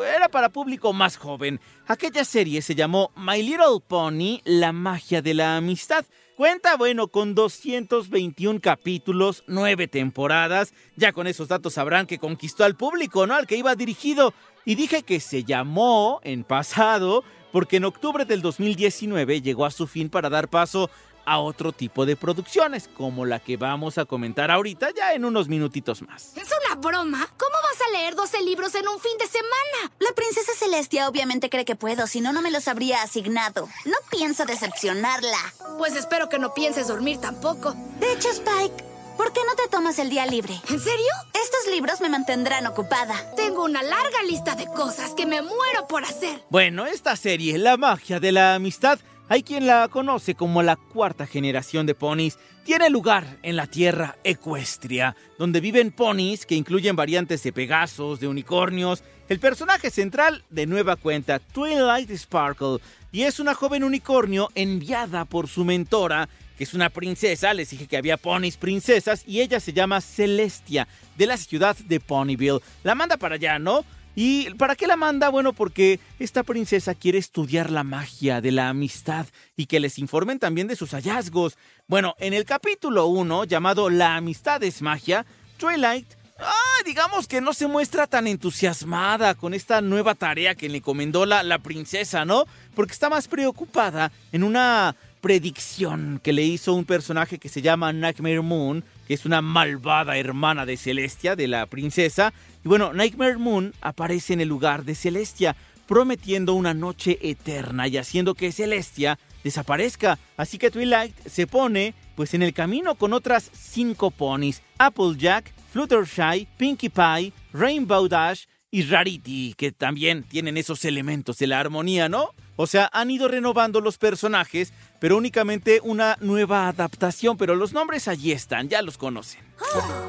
era 0.03 0.29
para 0.29 0.49
público 0.49 0.93
más 0.93 1.17
joven. 1.17 1.59
Aquella 1.87 2.25
serie 2.25 2.61
se 2.61 2.75
llamó 2.75 3.11
My 3.15 3.41
Little 3.41 3.81
Pony, 3.87 4.41
la 4.43 4.71
magia 4.71 5.21
de 5.21 5.33
la 5.33 5.57
amistad. 5.57 6.05
Cuenta, 6.35 6.77
bueno, 6.77 7.07
con 7.07 7.33
221 7.33 8.59
capítulos, 8.61 9.43
9 9.47 9.87
temporadas. 9.87 10.73
Ya 10.95 11.11
con 11.11 11.25
esos 11.25 11.47
datos 11.47 11.73
sabrán 11.73 12.05
que 12.05 12.19
conquistó 12.19 12.63
al 12.63 12.75
público, 12.75 13.25
¿no? 13.25 13.33
Al 13.33 13.47
que 13.47 13.57
iba 13.57 13.73
dirigido. 13.75 14.33
Y 14.63 14.75
dije 14.75 15.03
que 15.03 15.19
se 15.19 15.43
llamó 15.43 16.19
en 16.23 16.43
pasado 16.43 17.23
porque 17.51 17.77
en 17.77 17.85
octubre 17.85 18.25
del 18.25 18.41
2019 18.41 19.41
llegó 19.41 19.65
a 19.65 19.71
su 19.71 19.87
fin 19.87 20.09
para 20.09 20.29
dar 20.29 20.49
paso 20.49 20.89
a 21.27 21.39
otro 21.39 21.73
tipo 21.73 22.05
de 22.05 22.15
producciones, 22.15 22.87
como 22.87 23.25
la 23.25 23.39
que 23.39 23.57
vamos 23.57 23.97
a 23.97 24.05
comentar 24.05 24.49
ahorita 24.49 24.89
ya 24.95 25.13
en 25.13 25.25
unos 25.25 25.49
minutitos 25.49 26.01
más. 26.01 26.31
¿Es 26.37 26.47
una 26.65 26.75
broma? 26.75 27.27
¿Cómo 27.37 27.56
leer 27.93 28.15
12 28.15 28.41
libros 28.43 28.75
en 28.75 28.87
un 28.87 28.99
fin 28.99 29.17
de 29.19 29.27
semana? 29.27 29.91
La 29.99 30.11
princesa 30.15 30.51
Celestia 30.57 31.07
obviamente 31.07 31.49
cree 31.49 31.65
que 31.65 31.75
puedo, 31.75 32.07
si 32.07 32.21
no, 32.21 32.33
no 32.33 32.41
me 32.41 32.51
los 32.51 32.67
habría 32.67 33.01
asignado. 33.01 33.67
No 33.85 33.97
pienso 34.09 34.45
decepcionarla. 34.45 35.37
Pues 35.77 35.95
espero 35.95 36.29
que 36.29 36.39
no 36.39 36.53
pienses 36.53 36.87
dormir 36.87 37.19
tampoco. 37.19 37.73
De 37.99 38.11
hecho, 38.13 38.29
Spike, 38.29 38.83
¿por 39.17 39.33
qué 39.33 39.41
no 39.47 39.55
te 39.55 39.67
tomas 39.69 39.99
el 39.99 40.09
día 40.09 40.25
libre? 40.25 40.59
¿En 40.69 40.79
serio? 40.79 41.07
Estos 41.33 41.71
libros 41.71 42.01
me 42.01 42.09
mantendrán 42.09 42.67
ocupada. 42.67 43.33
Tengo 43.35 43.63
una 43.63 43.83
larga 43.83 44.23
lista 44.23 44.55
de 44.55 44.65
cosas 44.67 45.11
que 45.11 45.25
me 45.25 45.41
muero 45.41 45.87
por 45.87 46.03
hacer. 46.03 46.43
Bueno, 46.49 46.85
esta 46.85 47.15
serie, 47.15 47.57
La 47.57 47.77
magia 47.77 48.19
de 48.19 48.31
la 48.31 48.55
amistad, 48.55 48.99
hay 49.29 49.43
quien 49.43 49.67
la 49.67 49.87
conoce 49.89 50.35
como 50.35 50.63
la 50.63 50.75
cuarta 50.75 51.27
generación 51.27 51.85
de 51.85 51.95
ponis. 51.95 52.37
Tiene 52.63 52.89
lugar 52.89 53.37
en 53.43 53.55
la 53.55 53.67
tierra 53.67 54.17
ecuestria, 54.23 55.15
donde 55.37 55.59
viven 55.59 55.91
ponis 55.91 56.45
que 56.45 56.55
incluyen 56.55 56.95
variantes 56.95 57.43
de 57.43 57.51
pegasos, 57.51 58.19
de 58.19 58.27
unicornios. 58.27 59.03
El 59.27 59.39
personaje 59.39 59.89
central 59.89 60.43
de 60.49 60.65
nueva 60.65 60.95
cuenta, 60.95 61.39
Twilight 61.39 62.09
Sparkle, 62.11 62.77
y 63.11 63.23
es 63.23 63.39
una 63.39 63.53
joven 63.53 63.83
unicornio 63.83 64.49
enviada 64.55 65.25
por 65.25 65.47
su 65.47 65.65
mentora, 65.65 66.29
que 66.57 66.63
es 66.63 66.73
una 66.73 66.89
princesa. 66.89 67.53
Les 67.53 67.69
dije 67.69 67.87
que 67.87 67.97
había 67.97 68.17
ponis 68.17 68.57
princesas 68.57 69.23
y 69.27 69.41
ella 69.41 69.59
se 69.59 69.73
llama 69.73 70.01
Celestia, 70.01 70.87
de 71.17 71.25
la 71.25 71.37
ciudad 71.37 71.75
de 71.75 71.99
Ponyville. 71.99 72.59
La 72.83 72.95
manda 72.95 73.17
para 73.17 73.35
allá, 73.35 73.59
¿no? 73.59 73.83
¿Y 74.19 74.49
para 74.55 74.75
qué 74.75 74.87
la 74.87 74.95
manda? 74.95 75.29
Bueno, 75.29 75.53
porque 75.53 75.99
esta 76.17 76.41
princesa 76.41 76.95
quiere 76.95 77.19
estudiar 77.19 77.69
la 77.69 77.83
magia 77.83 78.41
de 78.41 78.51
la 78.51 78.69
amistad 78.69 79.27
y 79.55 79.67
que 79.67 79.79
les 79.79 79.99
informen 79.99 80.39
también 80.39 80.65
de 80.65 80.75
sus 80.75 80.89
hallazgos. 80.95 81.55
Bueno, 81.85 82.15
en 82.17 82.33
el 82.33 82.43
capítulo 82.43 83.05
1, 83.05 83.43
llamado 83.43 83.91
La 83.91 84.15
amistad 84.15 84.63
es 84.63 84.81
magia, 84.81 85.23
Twilight, 85.57 86.07
ah, 86.39 86.81
digamos 86.83 87.27
que 87.27 87.41
no 87.41 87.53
se 87.53 87.67
muestra 87.67 88.07
tan 88.07 88.25
entusiasmada 88.25 89.35
con 89.35 89.53
esta 89.53 89.81
nueva 89.81 90.15
tarea 90.15 90.55
que 90.55 90.67
le 90.67 90.79
encomendó 90.79 91.27
la, 91.27 91.43
la 91.43 91.59
princesa, 91.59 92.25
¿no? 92.25 92.45
Porque 92.73 92.93
está 92.93 93.11
más 93.11 93.27
preocupada 93.27 94.11
en 94.31 94.41
una 94.41 94.95
predicción 95.21 96.19
que 96.23 96.33
le 96.33 96.43
hizo 96.43 96.73
un 96.73 96.85
personaje 96.85 97.37
que 97.37 97.49
se 97.49 97.61
llama 97.61 97.93
Nightmare 97.93 98.41
Moon, 98.41 98.83
que 99.07 99.13
es 99.13 99.25
una 99.25 99.41
malvada 99.41 100.17
hermana 100.17 100.65
de 100.65 100.77
Celestia, 100.77 101.35
de 101.35 101.47
la 101.47 101.65
princesa. 101.65 102.33
Y 102.67 102.69
bueno, 102.69 102.91
Nightmare 102.91 103.37
Moon 103.37 103.73
aparece 103.79 104.33
en 104.33 104.41
el 104.41 104.49
lugar 104.49 104.83
de 104.83 104.93
Celestia, 104.93 105.55
prometiendo 105.87 106.53
una 106.53 106.73
noche 106.73 107.17
eterna 107.21 107.87
y 107.87 107.95
haciendo 107.95 108.35
que 108.35 108.51
Celestia 108.51 109.17
desaparezca. 109.41 110.19
Así 110.35 110.57
que 110.57 110.69
Twilight 110.69 111.15
se 111.29 111.47
pone 111.47 111.93
pues 112.17 112.33
en 112.33 112.43
el 112.43 112.53
camino 112.53 112.95
con 112.95 113.13
otras 113.13 113.49
cinco 113.53 114.11
ponis, 114.11 114.61
Applejack, 114.79 115.53
Fluttershy, 115.71 116.45
Pinkie 116.57 116.89
Pie, 116.89 117.31
Rainbow 117.53 118.05
Dash 118.09 118.47
y 118.69 118.83
Rarity, 118.83 119.53
que 119.53 119.71
también 119.71 120.23
tienen 120.23 120.57
esos 120.57 120.83
elementos 120.83 121.37
de 121.37 121.47
la 121.47 121.61
armonía, 121.61 122.09
¿no? 122.09 122.31
O 122.57 122.67
sea, 122.67 122.89
han 122.91 123.09
ido 123.09 123.29
renovando 123.29 123.79
los 123.79 123.97
personajes, 123.97 124.73
pero 124.99 125.15
únicamente 125.15 125.79
una 125.81 126.17
nueva 126.19 126.67
adaptación, 126.67 127.37
pero 127.37 127.55
los 127.55 127.71
nombres 127.71 128.09
allí 128.09 128.33
están, 128.33 128.67
ya 128.67 128.81
los 128.81 128.97
conocen. 128.97 129.41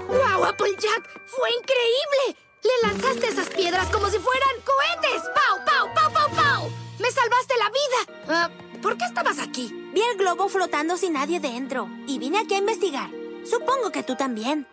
¡Wow, 0.08 0.44
Applejack! 0.44 1.08
¡Fue 1.24 1.50
increíble! 1.50 2.47
Le 2.62 2.88
lanzaste 2.88 3.28
esas 3.28 3.48
piedras 3.50 3.88
como 3.88 4.08
si 4.08 4.18
fueran 4.18 4.50
cohetes. 4.64 5.22
¡Pau, 5.34 5.64
pau, 5.64 5.94
pau, 5.94 6.12
pau, 6.12 6.36
pau! 6.36 6.70
¡Me 6.98 7.10
salvaste 7.10 7.54
la 7.58 7.70
vida! 7.70 8.18
Ah, 8.28 8.50
¿Por 8.82 8.96
qué 8.96 9.04
estabas 9.04 9.38
aquí? 9.38 9.72
Vi 9.92 10.00
el 10.00 10.18
globo 10.18 10.48
flotando 10.48 10.96
sin 10.96 11.14
nadie 11.14 11.40
dentro 11.40 11.88
y 12.06 12.18
vine 12.18 12.38
aquí 12.38 12.54
a 12.54 12.58
investigar. 12.58 13.10
Supongo 13.48 13.90
que 13.90 14.02
tú 14.02 14.16
también. 14.16 14.66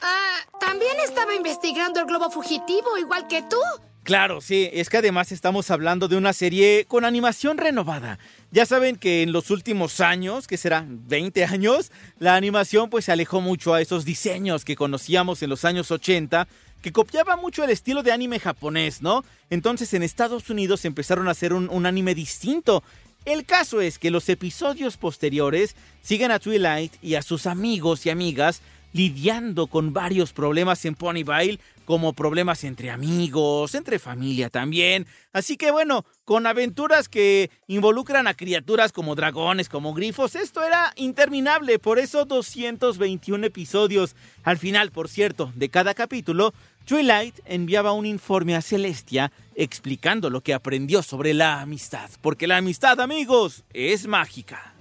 Ah, 0.00 0.38
también 0.60 0.96
estaba 1.00 1.34
investigando 1.34 2.00
el 2.00 2.06
globo 2.06 2.30
fugitivo, 2.30 2.98
igual 2.98 3.26
que 3.28 3.42
tú. 3.42 3.58
Claro, 4.02 4.40
sí, 4.40 4.68
es 4.72 4.90
que 4.90 4.96
además 4.96 5.30
estamos 5.30 5.70
hablando 5.70 6.08
de 6.08 6.16
una 6.16 6.32
serie 6.32 6.86
con 6.88 7.04
animación 7.04 7.56
renovada. 7.56 8.18
Ya 8.50 8.66
saben 8.66 8.96
que 8.96 9.22
en 9.22 9.30
los 9.30 9.50
últimos 9.50 10.00
años, 10.00 10.48
que 10.48 10.56
será 10.56 10.84
20 10.88 11.44
años, 11.44 11.92
la 12.18 12.34
animación 12.34 12.90
pues 12.90 13.04
se 13.04 13.12
alejó 13.12 13.40
mucho 13.40 13.74
a 13.74 13.80
esos 13.80 14.04
diseños 14.04 14.64
que 14.64 14.74
conocíamos 14.74 15.40
en 15.42 15.50
los 15.50 15.64
años 15.64 15.92
80, 15.92 16.48
que 16.82 16.92
copiaba 16.92 17.36
mucho 17.36 17.64
el 17.64 17.70
estilo 17.70 18.02
de 18.02 18.12
anime 18.12 18.40
japonés, 18.40 19.00
¿no? 19.00 19.24
Entonces 19.48 19.94
en 19.94 20.02
Estados 20.02 20.50
Unidos 20.50 20.84
empezaron 20.84 21.28
a 21.28 21.30
hacer 21.30 21.52
un, 21.54 21.86
anime 21.86 22.14
distinto. 22.14 22.82
El 23.24 23.46
caso 23.46 23.80
es 23.80 23.98
que 23.98 24.10
los 24.10 24.28
episodios 24.28 24.96
posteriores 24.96 25.76
siguen 26.02 26.32
a 26.32 26.40
Twilight 26.40 26.92
y 27.00 27.14
a 27.14 27.22
sus 27.22 27.46
amigos 27.46 28.04
y 28.04 28.10
amigas 28.10 28.60
lidiando 28.92 29.68
con 29.68 29.92
varios 29.92 30.32
problemas 30.32 30.84
en 30.84 30.94
Ponyville, 30.94 31.58
como 31.84 32.12
problemas 32.12 32.62
entre 32.64 32.90
amigos, 32.90 33.74
entre 33.74 33.98
familia 33.98 34.50
también. 34.50 35.06
Así 35.32 35.56
que 35.56 35.70
bueno, 35.70 36.04
con 36.24 36.46
aventuras 36.46 37.08
que 37.08 37.50
involucran 37.66 38.26
a 38.26 38.34
criaturas 38.34 38.92
como 38.92 39.14
dragones, 39.14 39.68
como 39.68 39.94
grifos, 39.94 40.34
esto 40.36 40.62
era 40.62 40.92
interminable, 40.96 41.78
por 41.78 41.98
eso 41.98 42.24
221 42.24 43.46
episodios. 43.46 44.14
Al 44.44 44.58
final, 44.58 44.92
por 44.92 45.08
cierto, 45.08 45.52
de 45.54 45.70
cada 45.70 45.94
capítulo, 45.94 46.54
Twilight 46.84 47.40
enviaba 47.44 47.92
un 47.92 48.06
informe 48.06 48.56
a 48.56 48.62
Celestia 48.62 49.32
explicando 49.54 50.30
lo 50.30 50.40
que 50.40 50.54
aprendió 50.54 51.02
sobre 51.02 51.34
la 51.34 51.60
amistad, 51.60 52.10
porque 52.20 52.46
la 52.46 52.56
amistad, 52.56 53.00
amigos, 53.00 53.64
es 53.72 54.06
mágica. 54.06 54.74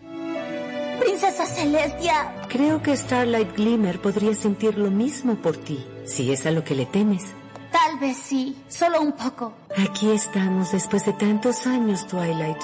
Princesa 1.00 1.46
Celestia. 1.46 2.34
Creo 2.48 2.82
que 2.82 2.96
Starlight 2.96 3.56
Glimmer 3.56 4.00
podría 4.00 4.34
sentir 4.36 4.78
lo 4.78 4.92
mismo 4.92 5.36
por 5.36 5.58
ti, 5.58 5.84
si 6.06 6.32
es 6.32 6.46
a 6.46 6.52
lo 6.52 6.64
que 6.64 6.76
le 6.76 6.86
temes. 6.86 7.24
Tal 7.72 8.00
vez 8.00 8.18
sí, 8.18 8.56
solo 8.68 9.02
un 9.02 9.14
poco. 9.14 9.54
Aquí 9.78 10.12
estamos 10.12 10.72
después 10.72 11.06
de 11.06 11.14
tantos 11.14 11.66
años, 11.66 12.08
Twilight. 12.08 12.62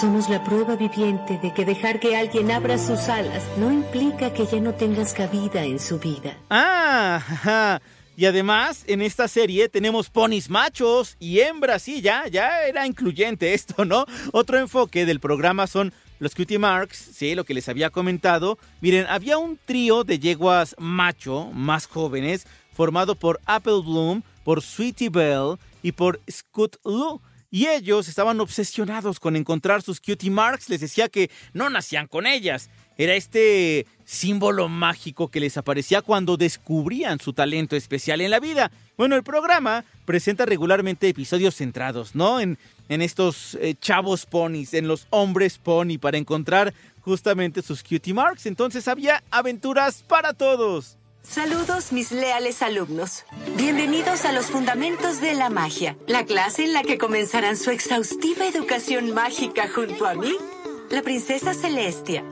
Somos 0.00 0.28
la 0.28 0.42
prueba 0.44 0.76
viviente 0.76 1.38
de 1.38 1.52
que 1.52 1.64
dejar 1.64 1.98
que 1.98 2.16
alguien 2.16 2.50
abra 2.50 2.78
sus 2.78 3.08
alas 3.08 3.42
no 3.58 3.72
implica 3.72 4.32
que 4.32 4.46
ya 4.46 4.60
no 4.60 4.74
tengas 4.74 5.12
cabida 5.12 5.64
en 5.64 5.78
su 5.80 5.98
vida. 5.98 6.36
Ah, 6.50 7.16
ajá. 7.28 7.82
Y 8.16 8.26
además 8.26 8.84
en 8.86 9.02
esta 9.02 9.28
serie 9.28 9.68
tenemos 9.68 10.10
ponis 10.10 10.50
machos 10.50 11.16
y 11.18 11.40
hembras, 11.40 11.82
sí, 11.82 12.00
ya, 12.00 12.26
ya 12.28 12.66
era 12.66 12.86
incluyente 12.86 13.54
esto, 13.54 13.84
¿no? 13.84 14.06
Otro 14.32 14.58
enfoque 14.58 15.06
del 15.06 15.20
programa 15.20 15.66
son 15.66 15.92
los 16.18 16.34
Cutie 16.34 16.58
Marks, 16.58 17.10
sí, 17.14 17.34
lo 17.34 17.44
que 17.44 17.54
les 17.54 17.68
había 17.68 17.90
comentado. 17.90 18.58
Miren, 18.80 19.06
había 19.08 19.38
un 19.38 19.58
trío 19.64 20.04
de 20.04 20.18
yeguas 20.18 20.76
macho, 20.78 21.50
más 21.52 21.86
jóvenes, 21.86 22.46
formado 22.72 23.16
por 23.16 23.40
Apple 23.44 23.80
Bloom, 23.84 24.22
por 24.44 24.62
Sweetie 24.62 25.08
Belle 25.08 25.56
y 25.82 25.92
por 25.92 26.20
Scoot 26.30 26.76
Lou. 26.84 27.20
Y 27.54 27.68
ellos 27.68 28.08
estaban 28.08 28.40
obsesionados 28.40 29.20
con 29.20 29.36
encontrar 29.36 29.82
sus 29.82 30.00
cutie 30.00 30.30
marks. 30.30 30.70
Les 30.70 30.80
decía 30.80 31.10
que 31.10 31.30
no 31.52 31.68
nacían 31.68 32.06
con 32.06 32.26
ellas. 32.26 32.70
Era 32.96 33.14
este 33.14 33.86
símbolo 34.06 34.70
mágico 34.70 35.28
que 35.28 35.38
les 35.38 35.58
aparecía 35.58 36.00
cuando 36.00 36.38
descubrían 36.38 37.20
su 37.20 37.34
talento 37.34 37.76
especial 37.76 38.22
en 38.22 38.30
la 38.30 38.40
vida. 38.40 38.72
Bueno, 38.96 39.16
el 39.16 39.22
programa 39.22 39.84
presenta 40.06 40.46
regularmente 40.46 41.10
episodios 41.10 41.54
centrados, 41.54 42.14
¿no? 42.14 42.40
En, 42.40 42.56
estos 42.88 43.58
eh, 43.60 43.74
chavos 43.78 44.24
ponis, 44.24 44.72
en 44.72 44.88
los 44.88 45.06
hombres 45.10 45.58
pony, 45.58 45.98
para 46.00 46.16
encontrar 46.16 46.72
justamente 47.02 47.60
sus 47.60 47.82
cutie 47.82 48.14
marks. 48.14 48.46
Entonces 48.46 48.88
había 48.88 49.22
aventuras 49.30 50.02
para 50.02 50.32
todos. 50.32 50.96
Saludos, 51.22 51.92
mis 51.92 52.10
leales 52.12 52.62
alumnos. 52.62 53.24
Bienvenidos 53.56 54.24
a 54.24 54.32
los 54.32 54.46
Fundamentos 54.46 55.20
de 55.20 55.34
la 55.34 55.50
Magia, 55.50 55.96
la 56.06 56.24
clase 56.24 56.64
en 56.64 56.72
la 56.72 56.82
que 56.82 56.98
comenzarán 56.98 57.56
su 57.56 57.70
exhaustiva 57.70 58.46
educación 58.46 59.14
mágica 59.14 59.68
junto 59.68 60.06
a 60.06 60.14
mí, 60.14 60.32
la 60.90 61.00
princesa 61.02 61.54
Celestia. 61.54 62.24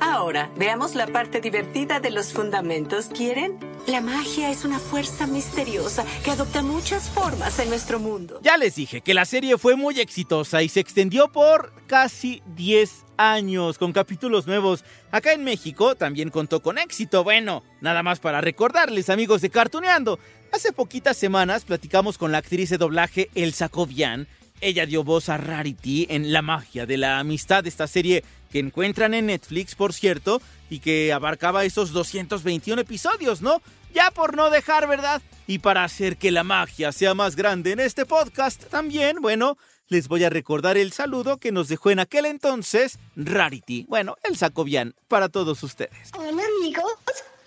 Ahora, 0.00 0.50
veamos 0.56 0.94
la 0.94 1.06
parte 1.06 1.40
divertida 1.40 2.00
de 2.00 2.10
los 2.10 2.32
fundamentos, 2.32 3.06
¿quieren? 3.06 3.58
La 3.86 4.00
magia 4.00 4.50
es 4.50 4.64
una 4.64 4.78
fuerza 4.78 5.26
misteriosa 5.26 6.04
que 6.24 6.30
adopta 6.30 6.62
muchas 6.62 7.08
formas 7.10 7.58
en 7.58 7.68
nuestro 7.68 8.00
mundo. 8.00 8.40
Ya 8.42 8.56
les 8.56 8.74
dije 8.74 9.00
que 9.00 9.14
la 9.14 9.24
serie 9.24 9.58
fue 9.58 9.76
muy 9.76 10.00
exitosa 10.00 10.62
y 10.62 10.68
se 10.68 10.80
extendió 10.80 11.28
por 11.28 11.72
casi 11.86 12.42
10 12.56 13.04
años 13.16 13.78
con 13.78 13.92
capítulos 13.92 14.46
nuevos. 14.46 14.84
Acá 15.10 15.32
en 15.32 15.44
México 15.44 15.94
también 15.94 16.30
contó 16.30 16.62
con 16.62 16.78
éxito. 16.78 17.22
Bueno, 17.22 17.62
nada 17.80 18.02
más 18.02 18.18
para 18.20 18.40
recordarles, 18.40 19.10
amigos 19.10 19.40
de 19.40 19.50
Cartuneando. 19.50 20.18
Hace 20.52 20.72
poquitas 20.72 21.16
semanas 21.16 21.64
platicamos 21.64 22.18
con 22.18 22.32
la 22.32 22.38
actriz 22.38 22.70
de 22.70 22.78
doblaje 22.78 23.30
Elsa 23.34 23.68
Cobian. 23.68 24.26
Ella 24.60 24.86
dio 24.86 25.04
voz 25.04 25.28
a 25.28 25.36
Rarity 25.36 26.06
en 26.08 26.32
La 26.32 26.40
magia 26.40 26.86
de 26.86 26.96
la 26.96 27.18
amistad, 27.18 27.66
esta 27.66 27.86
serie 27.86 28.24
que 28.56 28.60
encuentran 28.60 29.12
en 29.12 29.26
Netflix, 29.26 29.74
por 29.74 29.92
cierto, 29.92 30.40
y 30.70 30.78
que 30.78 31.12
abarcaba 31.12 31.66
esos 31.66 31.92
221 31.92 32.80
episodios, 32.80 33.42
¿no? 33.42 33.60
Ya 33.92 34.10
por 34.10 34.34
no 34.34 34.48
dejar, 34.48 34.88
¿verdad? 34.88 35.20
Y 35.46 35.58
para 35.58 35.84
hacer 35.84 36.16
que 36.16 36.30
la 36.30 36.42
magia 36.42 36.90
sea 36.90 37.12
más 37.12 37.36
grande 37.36 37.72
en 37.72 37.80
este 37.80 38.06
podcast 38.06 38.64
también, 38.70 39.20
bueno, 39.20 39.58
les 39.88 40.08
voy 40.08 40.24
a 40.24 40.30
recordar 40.30 40.78
el 40.78 40.92
saludo 40.92 41.36
que 41.36 41.52
nos 41.52 41.68
dejó 41.68 41.90
en 41.90 41.98
aquel 41.98 42.24
entonces 42.24 42.98
Rarity. 43.14 43.84
Bueno, 43.90 44.16
el 44.22 44.38
Sacobian, 44.38 44.94
para 45.06 45.28
todos 45.28 45.62
ustedes. 45.62 46.10
Hola 46.16 46.42
amigos, 46.58 46.90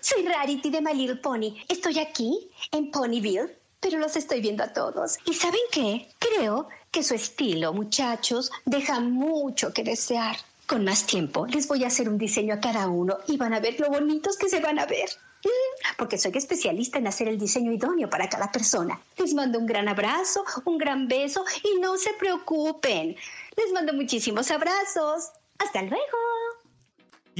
soy 0.00 0.24
Rarity 0.24 0.70
de 0.70 0.80
My 0.80 0.94
Little 0.94 1.16
Pony. 1.16 1.56
Estoy 1.68 1.98
aquí, 1.98 2.52
en 2.70 2.92
Ponyville, 2.92 3.58
pero 3.80 3.98
los 3.98 4.14
estoy 4.14 4.40
viendo 4.40 4.62
a 4.62 4.72
todos. 4.72 5.16
¿Y 5.24 5.34
saben 5.34 5.60
qué? 5.72 6.06
Creo 6.20 6.68
que 6.92 7.02
su 7.02 7.14
estilo, 7.14 7.72
muchachos, 7.72 8.52
deja 8.64 9.00
mucho 9.00 9.72
que 9.72 9.82
desear. 9.82 10.36
Con 10.70 10.84
más 10.84 11.04
tiempo 11.04 11.48
les 11.48 11.66
voy 11.66 11.82
a 11.82 11.88
hacer 11.88 12.08
un 12.08 12.16
diseño 12.16 12.54
a 12.54 12.60
cada 12.60 12.86
uno 12.86 13.18
y 13.26 13.36
van 13.36 13.52
a 13.52 13.58
ver 13.58 13.80
lo 13.80 13.88
bonitos 13.88 14.36
que 14.36 14.48
se 14.48 14.60
van 14.60 14.78
a 14.78 14.86
ver. 14.86 15.10
Mm, 15.42 15.96
Porque 15.98 16.16
soy 16.16 16.30
especialista 16.36 17.00
en 17.00 17.08
hacer 17.08 17.26
el 17.26 17.40
diseño 17.40 17.72
idóneo 17.72 18.08
para 18.08 18.28
cada 18.28 18.52
persona. 18.52 19.00
Les 19.18 19.34
mando 19.34 19.58
un 19.58 19.66
gran 19.66 19.88
abrazo, 19.88 20.44
un 20.66 20.78
gran 20.78 21.08
beso 21.08 21.44
y 21.64 21.80
no 21.80 21.96
se 21.96 22.12
preocupen. 22.12 23.16
Les 23.56 23.72
mando 23.72 23.92
muchísimos 23.94 24.48
abrazos. 24.52 25.32
Hasta 25.58 25.82
luego. 25.82 26.18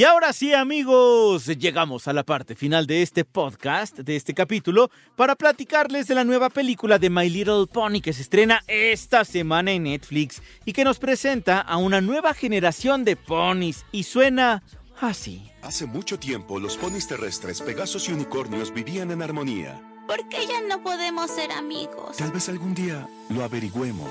Y 0.01 0.05
ahora 0.05 0.33
sí, 0.33 0.55
amigos, 0.55 1.45
llegamos 1.45 2.09
a 2.09 2.15
la 2.15 2.25
parte 2.25 2.55
final 2.55 2.87
de 2.87 3.03
este 3.03 3.27
podcast, 3.27 3.99
de 3.99 4.17
este 4.17 4.33
capítulo, 4.33 4.91
para 5.15 5.37
platicarles 5.37 6.09
de 6.09 6.15
la 6.15 6.25
nueva 6.25 6.49
película 6.49 6.99
de 6.99 7.11
My 7.11 7.29
Little 7.29 7.67
Pony 7.71 8.01
que 8.01 8.15
se 8.15 8.23
estrena 8.23 8.65
esta 8.67 9.27
semana 9.27 9.73
en 9.73 9.83
Netflix 9.83 10.41
y 10.65 10.73
que 10.73 10.85
nos 10.85 10.99
presenta 10.99 11.61
a 11.61 11.77
una 11.77 12.01
nueva 12.01 12.33
generación 12.33 13.05
de 13.05 13.17
ponis 13.17 13.85
y 13.93 14.05
suena 14.05 14.63
así. 15.03 15.43
Hace 15.61 15.85
mucho 15.85 16.19
tiempo, 16.19 16.59
los 16.59 16.79
ponis 16.79 17.07
terrestres, 17.07 17.61
Pegasos 17.61 18.09
y 18.09 18.13
unicornios 18.13 18.73
vivían 18.73 19.11
en 19.11 19.21
armonía. 19.21 19.83
¿Por 20.07 20.27
qué 20.31 20.47
ya 20.47 20.63
no 20.63 20.83
podemos 20.83 21.31
ser 21.31 21.53
amigos? 21.53 22.17
Tal 22.17 22.33
vez 22.33 22.49
algún 22.49 22.75
día 22.75 23.07
lo 23.29 23.45
averigüemos. 23.45 24.09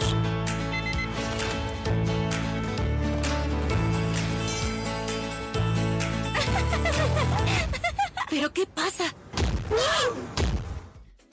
¿Pero 8.40 8.54
qué 8.54 8.66
pasa? 8.66 9.04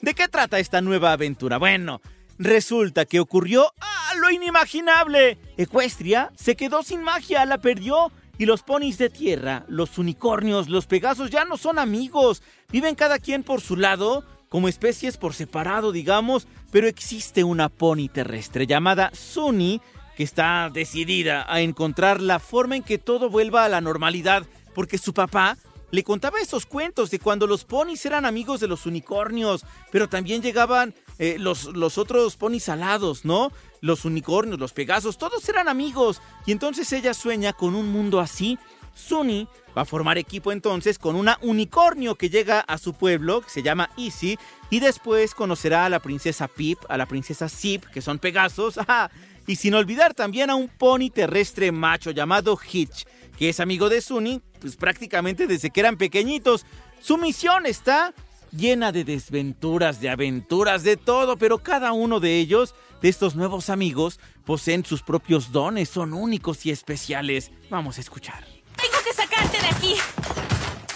¿De 0.01 0.13
qué 0.13 0.27
trata 0.27 0.59
esta 0.59 0.81
nueva 0.81 1.13
aventura? 1.13 1.57
Bueno, 1.57 2.01
resulta 2.37 3.05
que 3.05 3.21
ocurrió 3.21 3.71
¡ah, 3.79 4.13
lo 4.19 4.29
inimaginable. 4.29 5.37
Ecuestria 5.55 6.33
se 6.35 6.57
quedó 6.57 6.83
sin 6.83 7.01
magia, 7.01 7.45
la 7.45 7.59
perdió. 7.59 8.11
Y 8.37 8.45
los 8.45 8.61
ponis 8.61 8.97
de 8.97 9.09
tierra, 9.09 9.63
los 9.69 9.97
unicornios, 9.97 10.67
los 10.67 10.85
pegasos 10.85 11.29
ya 11.29 11.45
no 11.45 11.55
son 11.55 11.79
amigos. 11.79 12.43
Viven 12.73 12.93
cada 12.93 13.19
quien 13.19 13.41
por 13.41 13.61
su 13.61 13.77
lado, 13.77 14.25
como 14.49 14.67
especies 14.67 15.15
por 15.15 15.33
separado, 15.33 15.93
digamos. 15.93 16.45
Pero 16.73 16.87
existe 16.87 17.45
una 17.45 17.69
pony 17.69 18.09
terrestre 18.11 18.67
llamada 18.67 19.11
Sunny 19.13 19.79
que 20.17 20.23
está 20.23 20.69
decidida 20.73 21.45
a 21.47 21.61
encontrar 21.61 22.19
la 22.19 22.39
forma 22.39 22.75
en 22.75 22.83
que 22.83 22.97
todo 22.97 23.29
vuelva 23.29 23.63
a 23.63 23.69
la 23.69 23.79
normalidad. 23.79 24.45
Porque 24.75 24.97
su 24.97 25.13
papá 25.13 25.57
le 25.91 26.03
contaba 26.03 26.39
esos 26.39 26.65
cuentos 26.65 27.09
de 27.11 27.19
cuando 27.19 27.47
los 27.47 27.63
ponis 27.63 28.05
eran 28.05 28.25
amigos 28.25 28.59
de 28.59 28.67
los 28.67 28.85
unicornios, 28.85 29.65
pero 29.91 30.09
también 30.09 30.41
llegaban 30.41 30.93
eh, 31.19 31.37
los, 31.39 31.65
los 31.65 31.97
otros 31.97 32.35
ponis 32.35 32.69
alados, 32.69 33.25
¿no? 33.25 33.51
Los 33.81 34.05
unicornios, 34.05 34.59
los 34.59 34.73
pegasos, 34.73 35.17
todos 35.17 35.47
eran 35.47 35.69
amigos. 35.69 36.21
Y 36.45 36.51
entonces 36.51 36.91
ella 36.91 37.13
sueña 37.13 37.53
con 37.53 37.75
un 37.75 37.91
mundo 37.91 38.19
así. 38.19 38.57
Sunny 38.93 39.47
va 39.77 39.83
a 39.83 39.85
formar 39.85 40.17
equipo 40.17 40.51
entonces 40.51 40.97
con 40.97 41.15
una 41.15 41.37
unicornio 41.41 42.15
que 42.15 42.29
llega 42.29 42.59
a 42.61 42.77
su 42.77 42.93
pueblo, 42.93 43.41
que 43.41 43.49
se 43.49 43.63
llama 43.63 43.89
Easy, 43.95 44.37
y 44.69 44.79
después 44.79 45.35
conocerá 45.35 45.85
a 45.85 45.89
la 45.89 45.99
princesa 45.99 46.47
Pip, 46.47 46.79
a 46.89 46.97
la 46.97 47.05
princesa 47.05 47.47
Zip, 47.47 47.85
que 47.85 48.01
son 48.01 48.17
pegasos, 48.17 48.79
y 49.47 49.55
sin 49.55 49.75
olvidar 49.75 50.13
también 50.13 50.49
a 50.49 50.55
un 50.55 50.67
pony 50.67 51.09
terrestre 51.13 51.71
macho 51.71 52.11
llamado 52.11 52.57
Hitch, 52.71 53.05
que 53.37 53.49
es 53.49 53.59
amigo 53.59 53.87
de 53.87 54.01
Sunny, 54.01 54.41
pues 54.59 54.75
prácticamente 54.75 55.47
desde 55.47 55.69
que 55.69 55.79
eran 55.79 55.97
pequeñitos. 55.97 56.65
Su 56.99 57.17
misión 57.17 57.65
está 57.65 58.13
llena 58.51 58.91
de 58.91 59.03
desventuras, 59.03 59.99
de 60.01 60.09
aventuras, 60.09 60.83
de 60.83 60.97
todo, 60.97 61.37
pero 61.37 61.59
cada 61.59 61.93
uno 61.93 62.19
de 62.19 62.39
ellos, 62.39 62.75
de 63.01 63.09
estos 63.09 63.35
nuevos 63.35 63.69
amigos, 63.69 64.19
poseen 64.45 64.85
sus 64.85 65.03
propios 65.03 65.51
dones, 65.51 65.89
son 65.89 66.13
únicos 66.13 66.65
y 66.65 66.71
especiales. 66.71 67.51
Vamos 67.69 67.97
a 67.97 68.01
escuchar. 68.01 68.45
Tengo 68.75 68.97
que 69.03 69.13
sacarte 69.13 69.59
de 69.59 69.67
aquí. 69.67 69.95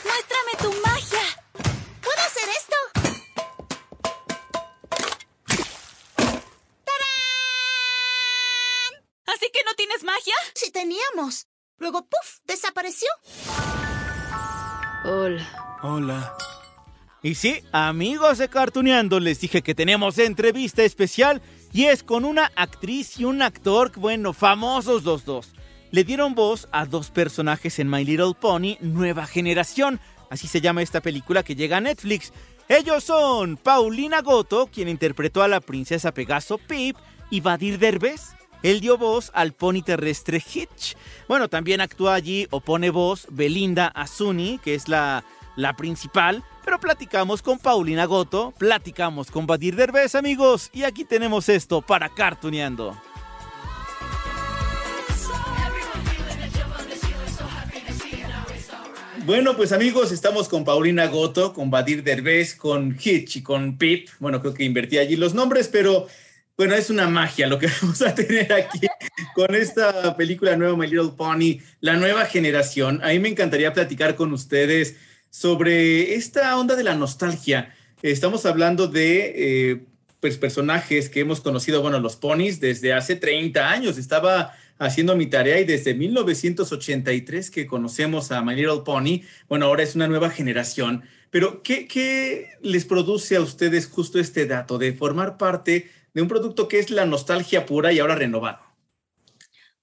Muéstrame 0.03 0.51
tu 0.61 0.71
magia. 0.81 1.21
¿Puedo 2.01 2.21
hacer 2.25 2.49
esto? 2.49 2.75
¿Así 9.25 9.49
que 9.53 9.63
no 9.65 9.73
tienes 9.75 10.03
magia? 10.03 10.35
Sí 10.53 10.71
teníamos. 10.71 11.47
Luego, 11.81 12.03
¡puf!, 12.03 12.45
desapareció. 12.45 13.09
Hola. 15.03 15.79
Hola. 15.81 16.37
Y 17.23 17.33
sí, 17.33 17.63
amigos 17.71 18.37
de 18.37 18.49
Cartuneando, 18.49 19.19
les 19.19 19.41
dije 19.41 19.63
que 19.63 19.73
tenemos 19.73 20.19
entrevista 20.19 20.83
especial 20.83 21.41
y 21.73 21.85
es 21.85 22.03
con 22.03 22.23
una 22.23 22.51
actriz 22.55 23.19
y 23.19 23.25
un 23.25 23.41
actor, 23.41 23.91
bueno, 23.95 24.31
famosos 24.33 25.03
los 25.05 25.25
dos. 25.25 25.53
Le 25.89 26.03
dieron 26.03 26.35
voz 26.35 26.69
a 26.71 26.85
dos 26.85 27.09
personajes 27.09 27.79
en 27.79 27.89
My 27.89 28.05
Little 28.05 28.35
Pony 28.39 28.77
Nueva 28.81 29.25
Generación, 29.25 29.99
así 30.29 30.47
se 30.47 30.61
llama 30.61 30.83
esta 30.83 31.01
película 31.01 31.41
que 31.41 31.55
llega 31.55 31.77
a 31.77 31.81
Netflix. 31.81 32.31
Ellos 32.69 33.05
son 33.05 33.57
Paulina 33.57 34.21
Goto, 34.21 34.67
quien 34.67 34.87
interpretó 34.87 35.41
a 35.41 35.47
la 35.47 35.61
princesa 35.61 36.13
Pegaso 36.13 36.59
Pip, 36.59 36.95
y 37.31 37.41
Vadir 37.41 37.79
Derbez. 37.79 38.35
Él 38.63 38.79
dio 38.79 38.97
voz 38.97 39.31
al 39.33 39.53
pony 39.53 39.81
terrestre 39.81 40.37
Hitch. 40.37 40.95
Bueno, 41.27 41.49
también 41.49 41.81
actúa 41.81 42.13
allí 42.13 42.47
o 42.51 42.61
pone 42.61 42.89
voz 42.89 43.27
Belinda 43.29 43.87
Azuni, 43.87 44.59
que 44.63 44.75
es 44.75 44.87
la 44.87 45.23
la 45.55 45.75
principal, 45.75 46.43
pero 46.63 46.79
platicamos 46.79 47.41
con 47.41 47.59
Paulina 47.59 48.05
Goto, 48.05 48.53
platicamos 48.57 49.31
con 49.31 49.47
Badir 49.47 49.75
Derbez, 49.75 50.15
amigos, 50.15 50.69
y 50.73 50.83
aquí 50.83 51.03
tenemos 51.03 51.49
esto 51.49 51.81
para 51.81 52.09
Cartuneando. 52.09 52.95
Bueno, 59.23 59.55
pues 59.55 59.71
amigos, 59.71 60.11
estamos 60.11 60.49
con 60.49 60.63
Paulina 60.63 61.05
Goto, 61.05 61.53
con 61.53 61.69
Badir 61.69 62.03
Derbez, 62.03 62.55
con 62.55 62.97
Hitch 62.99 63.37
y 63.37 63.43
con 63.43 63.77
Pip. 63.77 64.09
Bueno, 64.19 64.41
creo 64.41 64.55
que 64.55 64.63
invertí 64.63 64.97
allí 64.97 65.15
los 65.15 65.35
nombres, 65.35 65.67
pero 65.67 66.07
bueno, 66.61 66.75
es 66.75 66.91
una 66.91 67.09
magia 67.09 67.47
lo 67.47 67.57
que 67.57 67.65
vamos 67.81 68.03
a 68.03 68.13
tener 68.13 68.53
aquí 68.53 68.81
con 69.33 69.55
esta 69.55 70.15
película 70.15 70.55
nueva, 70.55 70.77
My 70.77 70.85
Little 70.85 71.13
Pony, 71.17 71.59
la 71.79 71.95
nueva 71.95 72.25
generación. 72.25 73.03
A 73.03 73.07
mí 73.07 73.17
me 73.17 73.29
encantaría 73.29 73.73
platicar 73.73 74.15
con 74.15 74.31
ustedes 74.31 74.95
sobre 75.31 76.13
esta 76.13 76.55
onda 76.59 76.75
de 76.75 76.83
la 76.83 76.93
nostalgia. 76.93 77.73
Estamos 78.03 78.45
hablando 78.45 78.87
de 78.87 79.33
eh, 79.71 79.81
pues, 80.19 80.37
personajes 80.37 81.09
que 81.09 81.21
hemos 81.21 81.41
conocido, 81.41 81.81
bueno, 81.81 81.99
los 81.99 82.15
ponis 82.15 82.59
desde 82.59 82.93
hace 82.93 83.15
30 83.15 83.67
años. 83.67 83.97
Estaba 83.97 84.53
haciendo 84.77 85.15
mi 85.15 85.25
tarea 85.25 85.59
y 85.59 85.65
desde 85.65 85.95
1983 85.95 87.49
que 87.49 87.65
conocemos 87.65 88.31
a 88.31 88.43
My 88.43 88.53
Little 88.53 88.83
Pony, 88.85 89.23
bueno, 89.49 89.65
ahora 89.65 89.81
es 89.81 89.95
una 89.95 90.07
nueva 90.07 90.29
generación. 90.29 91.01
Pero, 91.31 91.63
¿qué, 91.63 91.87
¿qué, 91.87 92.49
les 92.61 92.85
produce 92.85 93.37
a 93.37 93.41
ustedes 93.41 93.87
justo 93.87 94.19
este 94.19 94.45
dato 94.45 94.77
de 94.77 94.93
formar 94.93 95.37
parte 95.37 95.89
de 96.13 96.21
un 96.21 96.27
producto 96.27 96.67
que 96.67 96.79
es 96.79 96.89
la 96.89 97.05
nostalgia 97.05 97.65
pura 97.65 97.91
y 97.91 97.99
ahora 97.99 98.15
renovado? 98.15 98.71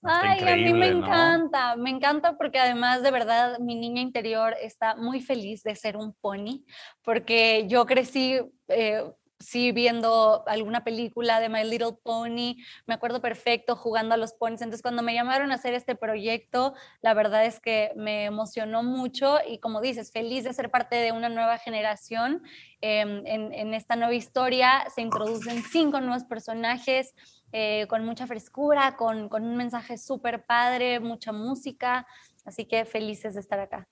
Ay, 0.02 0.40
a 0.48 0.56
mí 0.56 0.72
me 0.72 0.86
encanta, 0.86 1.74
me 1.76 1.90
encanta 1.90 2.36
porque 2.38 2.60
además 2.60 3.02
de 3.02 3.10
verdad 3.10 3.58
mi 3.58 3.74
niña 3.74 4.00
interior 4.00 4.54
está 4.62 4.94
muy 4.94 5.20
feliz 5.20 5.62
de 5.64 5.74
ser 5.74 5.96
un 5.96 6.14
pony, 6.14 6.64
porque 7.02 7.66
yo 7.68 7.84
crecí 7.84 8.40
eh, 8.68 9.02
sí 9.40 9.72
viendo 9.72 10.42
alguna 10.46 10.84
película 10.84 11.40
de 11.40 11.48
My 11.48 11.64
Little 11.64 11.96
Pony, 12.02 12.56
me 12.86 12.94
acuerdo 12.94 13.20
perfecto 13.20 13.76
jugando 13.76 14.14
a 14.14 14.18
los 14.18 14.32
ponies. 14.32 14.62
Entonces, 14.62 14.82
cuando 14.82 15.02
me 15.02 15.14
llamaron 15.14 15.52
a 15.52 15.54
hacer 15.54 15.74
este 15.74 15.94
proyecto, 15.94 16.74
la 17.00 17.14
verdad 17.14 17.44
es 17.44 17.60
que 17.60 17.92
me 17.96 18.24
emocionó 18.24 18.82
mucho 18.82 19.38
y 19.46 19.58
como 19.58 19.80
dices, 19.80 20.10
feliz 20.12 20.44
de 20.44 20.52
ser 20.52 20.70
parte 20.70 20.96
de 20.96 21.12
una 21.12 21.28
nueva 21.28 21.58
generación. 21.58 22.42
Em, 22.80 23.22
en, 23.26 23.74
esta 23.74 23.96
nueva 23.96 24.14
historia 24.14 24.84
se 24.94 25.02
introducen 25.02 25.62
cinco 25.62 26.00
nuevos 26.00 26.24
personajes 26.24 27.14
eh, 27.52 27.86
con 27.88 28.04
mucha 28.04 28.26
frescura, 28.26 28.96
con, 28.96 29.28
con 29.28 29.44
un 29.44 29.56
mensaje 29.56 29.98
súper 29.98 30.44
padre, 30.44 31.00
mucha 31.00 31.32
música. 31.32 32.06
Así 32.44 32.64
que 32.64 32.84
felices 32.84 33.34
de 33.34 33.40
estar 33.40 33.60
acá. 33.60 33.88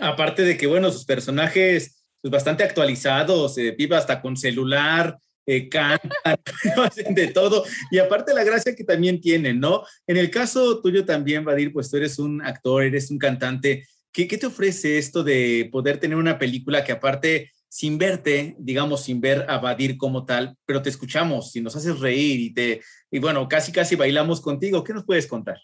Aparte 0.00 0.42
de 0.42 0.56
que, 0.56 0.66
bueno, 0.66 0.90
sus 0.90 1.04
personajes 1.04 1.99
pues, 2.20 2.30
bastante 2.30 2.64
actualizados, 2.64 3.56
eh, 3.58 3.74
viva 3.76 3.98
hasta 3.98 4.20
con 4.20 4.36
celular, 4.36 5.18
eh, 5.46 5.68
hacen 6.76 7.14
de 7.14 7.28
todo. 7.28 7.64
Y 7.90 7.98
aparte 7.98 8.34
la 8.34 8.44
gracia 8.44 8.74
que 8.74 8.84
también 8.84 9.20
tienen, 9.20 9.58
¿no? 9.58 9.84
En 10.06 10.16
el 10.16 10.30
caso 10.30 10.80
tuyo 10.80 11.04
también, 11.04 11.44
Vadir, 11.44 11.72
pues 11.72 11.90
tú 11.90 11.96
eres 11.96 12.18
un 12.18 12.42
actor, 12.42 12.84
eres 12.84 13.10
un 13.10 13.18
cantante. 13.18 13.86
¿Qué, 14.12 14.28
¿Qué 14.28 14.38
te 14.38 14.46
ofrece 14.46 14.98
esto 14.98 15.22
de 15.22 15.68
poder 15.72 15.98
tener 15.98 16.16
una 16.16 16.38
película 16.38 16.84
que 16.84 16.92
aparte, 16.92 17.50
sin 17.68 17.98
verte, 17.98 18.56
digamos, 18.58 19.04
sin 19.04 19.20
ver 19.20 19.46
a 19.48 19.58
Vadir 19.58 19.96
como 19.96 20.24
tal, 20.24 20.56
pero 20.66 20.82
te 20.82 20.90
escuchamos 20.90 21.54
y 21.54 21.60
nos 21.60 21.76
haces 21.76 22.00
reír 22.00 22.40
y 22.40 22.52
te, 22.52 22.82
y 23.10 23.18
bueno, 23.18 23.48
casi 23.48 23.72
casi 23.72 23.96
bailamos 23.96 24.40
contigo. 24.40 24.84
¿Qué 24.84 24.92
nos 24.92 25.04
puedes 25.04 25.26
contar? 25.26 25.58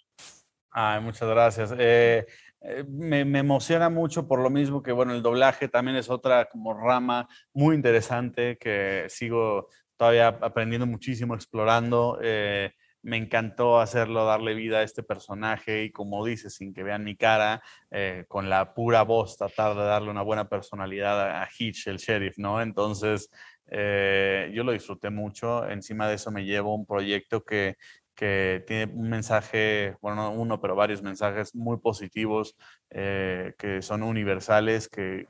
Ay, 0.71 1.01
muchas 1.01 1.29
gracias. 1.29 1.73
Eh, 1.79 2.27
eh, 2.61 2.85
me, 2.89 3.21
emociona 3.21 3.89
mucho 3.91 4.27
por 4.27 4.41
lo 4.41 4.51
mismo 4.51 4.83
que, 4.83 4.93
bueno, 4.93 5.13
el 5.15 5.23
doblaje 5.23 5.69
también 5.69 5.97
es 5.97 6.11
otra 6.11 6.47
como 6.47 6.75
rama 6.75 7.29
muy 7.53 7.77
interesante 7.77 8.57
que 8.59 9.07
sigo 9.09 9.69
todavía 9.97 10.29
aprendiendo 10.29 10.87
muchísimo, 10.87 11.35
explorando. 11.35 12.19
Eh, 12.23 12.73
me 13.03 13.19
encantó 13.19 13.79
hacerlo, 13.79 14.25
darle 14.25 14.55
vida 14.55 14.79
a 14.79 14.83
este 14.83 15.03
personaje 15.03 15.85
y 15.85 15.93
como 15.93 16.25
dices, 16.25 16.55
sin 16.55 16.75
que 16.75 16.83
vean 16.83 17.05
mi 17.05 17.15
cara, 17.15 17.63
eh, 17.91 18.25
con 18.27 18.51
la 18.51 18.75
pura 18.75 19.03
voz, 19.03 19.37
tratar 19.37 19.77
de 19.77 19.85
darle 19.85 20.11
una 20.11 20.23
buena 20.23 20.49
personalidad 20.49 21.41
a 21.41 21.49
Hitch, 21.57 21.87
el 21.87 21.99
sheriff, 21.99 22.37
¿no? 22.39 22.61
Entonces, 22.61 23.31
yo 23.69 24.65
lo 24.65 24.73
disfruté 24.73 25.11
mucho. 25.11 25.69
Encima 25.69 26.09
de 26.09 26.17
eso 26.17 26.31
me 26.33 26.45
llevo 26.45 26.75
un 26.75 26.87
proyecto 26.87 27.45
que 27.45 27.77
que 28.17 28.65
tiene 28.67 28.93
un 28.93 29.11
mensaje, 29.11 29.97
bueno, 30.01 30.17
no 30.17 30.31
uno, 30.33 30.61
pero 30.61 30.75
varios 30.75 31.03
mensajes 31.03 31.55
muy 31.55 31.79
positivos, 31.79 32.57
eh, 32.91 33.55
que 33.59 33.83
son 33.83 34.03
universales, 34.03 34.89
que 34.89 35.29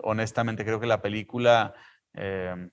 honestamente 0.00 0.64
creo 0.64 0.80
que 0.80 0.86
la 0.86 1.02
película 1.02 1.74
eh, 2.14 2.70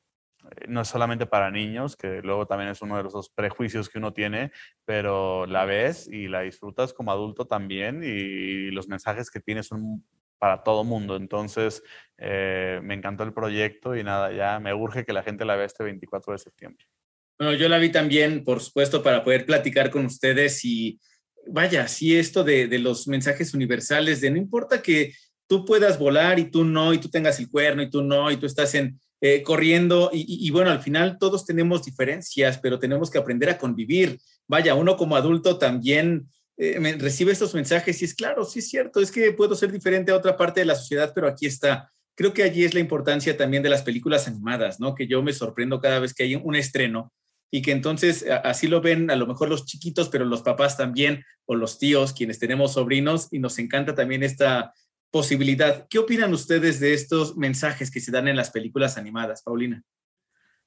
no 0.67 0.81
es 0.81 0.87
solamente 0.87 1.25
para 1.25 1.51
niños, 1.51 1.95
que 1.95 2.21
luego 2.21 2.45
también 2.45 2.69
es 2.69 2.81
uno 2.81 2.97
de 2.97 3.03
los 3.03 3.29
prejuicios 3.29 3.89
que 3.89 3.97
uno 3.97 4.13
tiene, 4.13 4.51
pero 4.85 5.45
la 5.47 5.65
ves 5.65 6.07
y 6.07 6.27
la 6.27 6.41
disfrutas 6.41 6.93
como 6.93 7.11
adulto 7.11 7.45
también 7.45 8.01
y, 8.03 8.71
los 8.71 8.87
mensajes 8.87 9.31
que 9.31 9.39
tiene 9.39 9.63
son 9.63 10.05
para 10.37 10.63
todo 10.63 10.83
mundo. 10.83 11.15
Entonces, 11.15 11.81
eh, 12.17 12.79
me 12.83 12.93
encantó 12.93 13.23
el 13.23 13.33
proyecto 13.33 13.95
y 13.95 14.03
nada, 14.03 14.31
ya 14.31 14.59
me 14.59 14.73
urge 14.73 15.05
que 15.05 15.13
la 15.13 15.23
gente 15.23 15.45
la 15.45 15.55
vea 15.55 15.65
este 15.65 15.83
24 15.83 16.33
de 16.33 16.39
septiembre. 16.39 16.85
Bueno, 17.37 17.53
yo 17.53 17.67
la 17.67 17.79
vi 17.79 17.89
también, 17.89 18.43
por 18.45 18.61
supuesto, 18.61 19.03
para 19.03 19.23
poder 19.23 19.45
platicar 19.45 19.89
con 19.89 20.05
ustedes 20.05 20.63
y 20.63 20.99
vaya, 21.47 21.87
sí, 21.87 22.15
esto 22.15 22.43
de, 22.43 22.67
los 22.79 23.07
mensajes 23.07 23.53
universales, 23.53 24.21
de 24.21 24.31
no 24.31 24.37
importa 24.37 24.81
que 24.81 25.13
tú 25.47 25.65
puedas 25.65 25.99
volar 25.99 26.39
y 26.39 26.49
tú 26.49 26.63
no, 26.63 26.93
y 26.93 26.97
tú 26.97 27.09
tengas 27.09 27.39
el 27.39 27.49
cuerno 27.49 27.83
y 27.83 27.89
tú 27.89 28.01
no, 28.01 28.31
y 28.31 28.37
tú 28.37 28.45
estás 28.45 28.73
en, 28.75 28.99
eh, 29.21 29.43
corriendo, 29.43 30.09
y, 30.13 30.49
bueno, 30.51 30.71
al 30.71 30.81
final 30.81 31.17
todos 31.19 31.45
tenemos 31.45 31.83
diferencias, 31.83 32.57
pero 32.57 32.79
tenemos 32.79 33.11
que 33.11 33.17
aprender 33.17 33.49
a 33.49 33.57
convivir. 33.57 34.17
Vaya, 34.47 34.73
uno 34.75 34.95
como 34.95 35.15
adulto 35.15 35.57
también 35.57 36.27
eh, 36.57 36.95
recibe 36.97 37.33
estos 37.33 37.53
mensajes 37.53 38.01
y 38.01 38.05
es 38.05 38.15
claro, 38.15 38.45
sí 38.45 38.59
es 38.59 38.69
cierto, 38.69 39.01
es 39.01 39.11
que 39.11 39.33
puedo 39.33 39.55
ser 39.55 39.71
diferente 39.71 40.11
a 40.11 40.15
otra 40.15 40.37
parte 40.37 40.61
de 40.61 40.67
la 40.67 40.75
sociedad, 40.75 41.11
pero 41.13 41.27
aquí 41.27 41.47
está. 41.47 41.91
Creo 42.15 42.33
que 42.33 42.43
allí 42.43 42.63
es 42.63 42.73
la 42.73 42.79
importancia 42.79 43.35
también 43.35 43.61
de 43.61 43.69
las 43.69 43.81
películas 43.81 44.25
animadas, 44.27 44.79
¿no? 44.79 44.95
Que 44.95 45.05
yo 45.05 45.21
me 45.21 45.33
sorprendo 45.33 45.81
cada 45.81 45.99
vez 45.99 46.13
que 46.13 46.23
hay 46.23 46.35
un 46.35 46.55
estreno 46.55 47.11
y 47.51 47.61
que 47.61 47.71
entonces 47.71 48.25
así 48.43 48.67
lo 48.67 48.81
ven 48.81 49.09
a 49.09 49.15
lo 49.15 49.27
mejor 49.27 49.49
los 49.49 49.65
chiquitos, 49.65 50.09
pero 50.09 50.25
los 50.25 50.41
papás 50.41 50.77
también 50.77 51.23
o 51.45 51.55
los 51.55 51.77
tíos, 51.77 52.13
quienes 52.13 52.39
tenemos 52.39 52.73
sobrinos, 52.73 53.27
y 53.31 53.39
nos 53.39 53.59
encanta 53.59 53.95
también 53.95 54.23
esta 54.23 54.73
posibilidad. 55.11 55.87
¿Qué 55.89 55.99
opinan 55.99 56.33
ustedes 56.33 56.79
de 56.79 56.93
estos 56.93 57.37
mensajes 57.37 57.91
que 57.91 58.01
se 58.01 58.11
dan 58.11 58.27
en 58.27 58.35
las 58.35 58.51
películas 58.51 58.97
animadas, 58.97 59.43
Paulina? 59.43 59.81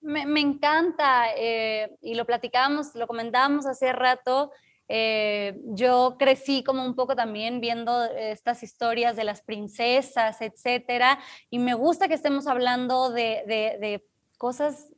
Me, 0.01 0.41
encanta 0.41 1.27
eh, 1.37 1.91
y 2.01 2.15
lo 2.15 2.25
platicábamos, 2.25 2.95
lo 2.95 3.07
comentábamos 3.07 3.67
hace 3.67 3.93
rato. 3.93 4.53
Eh, 4.89 5.59
yo 5.65 6.17
crecí 6.19 6.63
como 6.63 6.87
un 6.87 6.95
poco 6.95 7.15
también 7.15 7.61
viendo 7.61 8.05
estas 8.05 8.63
historias 8.63 9.17
de 9.17 9.25
las 9.25 9.43
princesas, 9.43 10.41
etcétera, 10.41 11.19
y 11.51 11.59
me 11.59 11.75
gusta 11.75 12.09
que 12.09 12.15
estemos 12.15 12.47
hablando 12.47 13.11
de 13.11 14.03
cosas 14.39 14.89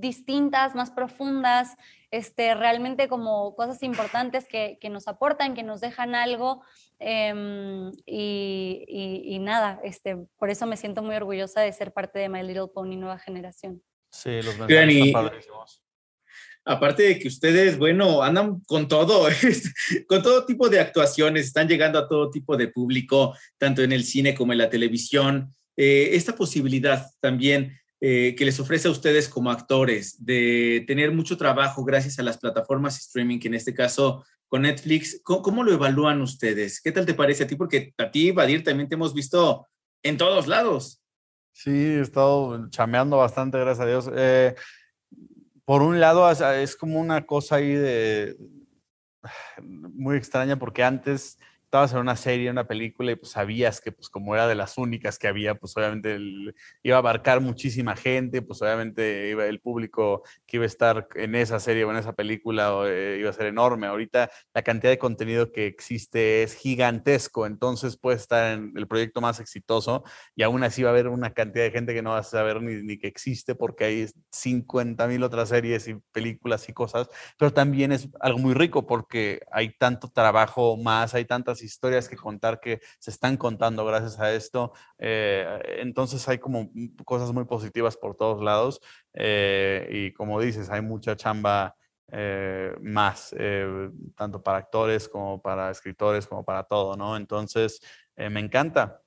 distintas, 0.00 0.74
más 0.74 0.90
profundas, 0.90 1.76
este, 2.10 2.54
realmente 2.54 3.08
como 3.08 3.54
cosas 3.56 3.82
importantes 3.82 4.46
que, 4.48 4.78
nos 4.90 5.08
aportan, 5.08 5.54
que 5.54 5.62
nos 5.62 5.80
dejan 5.80 6.14
algo. 6.14 6.62
Em, 6.98 7.90
y, 8.06 9.38
nada, 9.40 9.80
este, 9.84 10.16
por 10.38 10.50
eso 10.50 10.66
me 10.66 10.76
siento 10.76 11.02
muy 11.02 11.16
orgullosa 11.16 11.60
de 11.60 11.72
ser 11.72 11.92
parte 11.92 12.18
de 12.18 12.28
My 12.28 12.42
Little 12.42 12.68
Pony 12.72 12.96
Nueva 12.96 13.18
Generación. 13.18 13.82
Sí, 14.10 14.42
los 14.42 14.58
mensajes 14.58 15.12
padrísimos. 15.12 15.82
Aparte 16.68 17.04
de 17.04 17.18
que 17.20 17.28
ustedes, 17.28 17.78
bueno, 17.78 18.22
andan 18.22 18.60
con 18.66 18.88
todo, 18.88 19.28
con 20.08 20.22
todo 20.22 20.44
tipo 20.46 20.68
de 20.68 20.80
actuaciones, 20.80 21.46
están 21.46 21.68
llegando 21.68 21.96
a 21.98 22.08
todo 22.08 22.28
tipo 22.28 22.56
de 22.56 22.68
público, 22.68 23.36
tanto 23.56 23.82
en 23.82 23.92
el 23.92 24.04
cine 24.04 24.34
como 24.34 24.52
en 24.52 24.58
la 24.58 24.68
televisión. 24.68 25.54
Eh, 25.76 26.10
esta 26.12 26.34
posibilidad 26.34 27.06
también 27.20 27.78
eh, 28.00 28.34
que 28.36 28.44
les 28.44 28.60
ofrece 28.60 28.88
a 28.88 28.90
ustedes 28.90 29.28
como 29.28 29.50
actores 29.50 30.24
de 30.24 30.84
tener 30.86 31.12
mucho 31.12 31.36
trabajo 31.36 31.84
gracias 31.84 32.18
a 32.18 32.22
las 32.22 32.38
plataformas 32.38 32.98
streaming, 32.98 33.38
que 33.38 33.48
en 33.48 33.54
este 33.54 33.74
caso 33.74 34.24
con 34.48 34.62
Netflix, 34.62 35.20
¿cómo, 35.24 35.64
lo 35.64 35.72
evalúan 35.72 36.20
ustedes? 36.20 36.80
¿Qué 36.80 36.92
tal 36.92 37.06
te 37.06 37.14
parece 37.14 37.44
a 37.44 37.46
ti? 37.46 37.56
Porque 37.56 37.94
a 37.98 38.10
ti, 38.10 38.30
Vadir, 38.30 38.62
también 38.62 38.88
te 38.88 38.94
hemos 38.94 39.12
visto 39.12 39.66
en 40.02 40.16
todos 40.16 40.46
lados. 40.46 41.02
Sí, 41.52 41.70
he 41.70 42.00
estado 42.00 42.68
chameando 42.70 43.16
bastante, 43.16 43.58
gracias 43.58 43.80
a 43.84 43.88
Dios. 43.88 44.10
Eh, 44.14 44.54
por 45.64 45.82
un 45.82 45.98
lado, 45.98 46.30
es 46.30 46.76
como 46.76 47.00
una 47.00 47.26
cosa 47.26 47.56
ahí 47.56 47.74
de 47.74 48.36
muy 49.62 50.16
extraña 50.16 50.58
porque 50.58 50.84
antes 50.84 51.38
estabas 51.76 51.92
en 51.92 51.98
una 51.98 52.16
serie, 52.16 52.50
una 52.50 52.66
película 52.66 53.12
y 53.12 53.16
pues 53.16 53.32
sabías 53.32 53.82
que 53.82 53.92
pues 53.92 54.08
como 54.08 54.34
era 54.34 54.48
de 54.48 54.54
las 54.54 54.78
únicas 54.78 55.18
que 55.18 55.28
había, 55.28 55.56
pues 55.56 55.76
obviamente 55.76 56.18
iba 56.82 56.96
a 56.96 57.00
abarcar 57.00 57.42
muchísima 57.42 57.96
gente, 57.96 58.40
pues 58.40 58.62
obviamente 58.62 59.28
iba, 59.28 59.44
el 59.44 59.60
público 59.60 60.22
que 60.46 60.56
iba 60.56 60.64
a 60.64 60.66
estar 60.66 61.06
en 61.16 61.34
esa 61.34 61.60
serie 61.60 61.84
o 61.84 61.90
en 61.90 61.98
esa 61.98 62.14
película 62.14 62.82
eh, 62.86 63.18
iba 63.20 63.28
a 63.28 63.34
ser 63.34 63.46
enorme. 63.46 63.86
Ahorita 63.86 64.30
la 64.54 64.62
cantidad 64.62 64.90
de 64.90 64.98
contenido 64.98 65.52
que 65.52 65.66
existe 65.66 66.42
es 66.42 66.54
gigantesco, 66.54 67.44
entonces 67.44 67.98
puedes 67.98 68.22
estar 68.22 68.54
en 68.54 68.72
el 68.74 68.88
proyecto 68.88 69.20
más 69.20 69.38
exitoso 69.38 70.02
y 70.34 70.44
aún 70.44 70.64
así 70.64 70.82
va 70.82 70.88
a 70.88 70.92
haber 70.92 71.08
una 71.08 71.34
cantidad 71.34 71.64
de 71.64 71.72
gente 71.72 71.92
que 71.92 72.00
no 72.00 72.10
va 72.10 72.18
a 72.18 72.22
saber 72.22 72.62
ni, 72.62 72.82
ni 72.82 72.98
que 72.98 73.06
existe 73.06 73.54
porque 73.54 73.84
hay 73.84 74.06
50 74.32 75.06
mil 75.08 75.22
otras 75.22 75.50
series 75.50 75.88
y 75.88 75.96
películas 76.12 76.66
y 76.70 76.72
cosas, 76.72 77.10
pero 77.38 77.52
también 77.52 77.92
es 77.92 78.08
algo 78.20 78.38
muy 78.38 78.54
rico 78.54 78.86
porque 78.86 79.40
hay 79.52 79.76
tanto 79.76 80.08
trabajo 80.08 80.78
más, 80.78 81.12
hay 81.14 81.26
tantas 81.26 81.65
historias 81.66 82.08
que 82.08 82.16
contar 82.16 82.60
que 82.60 82.80
se 82.98 83.10
están 83.10 83.36
contando 83.36 83.84
gracias 83.84 84.18
a 84.18 84.32
esto. 84.32 84.72
Eh, 84.98 85.60
entonces 85.80 86.26
hay 86.28 86.38
como 86.38 86.70
cosas 87.04 87.32
muy 87.32 87.44
positivas 87.44 87.96
por 87.96 88.16
todos 88.16 88.42
lados 88.42 88.80
eh, 89.14 89.88
y 89.90 90.12
como 90.12 90.40
dices, 90.40 90.70
hay 90.70 90.82
mucha 90.82 91.16
chamba. 91.16 91.76
Eh, 92.12 92.72
más, 92.82 93.34
tanto 94.14 94.40
para 94.40 94.58
actores 94.58 95.08
como 95.08 95.42
para 95.42 95.72
escritores, 95.72 96.24
como 96.28 96.44
para 96.44 96.62
todo, 96.62 96.96
¿no? 96.96 97.16
Entonces, 97.16 97.80
me 98.16 98.38
encanta, 98.38 99.02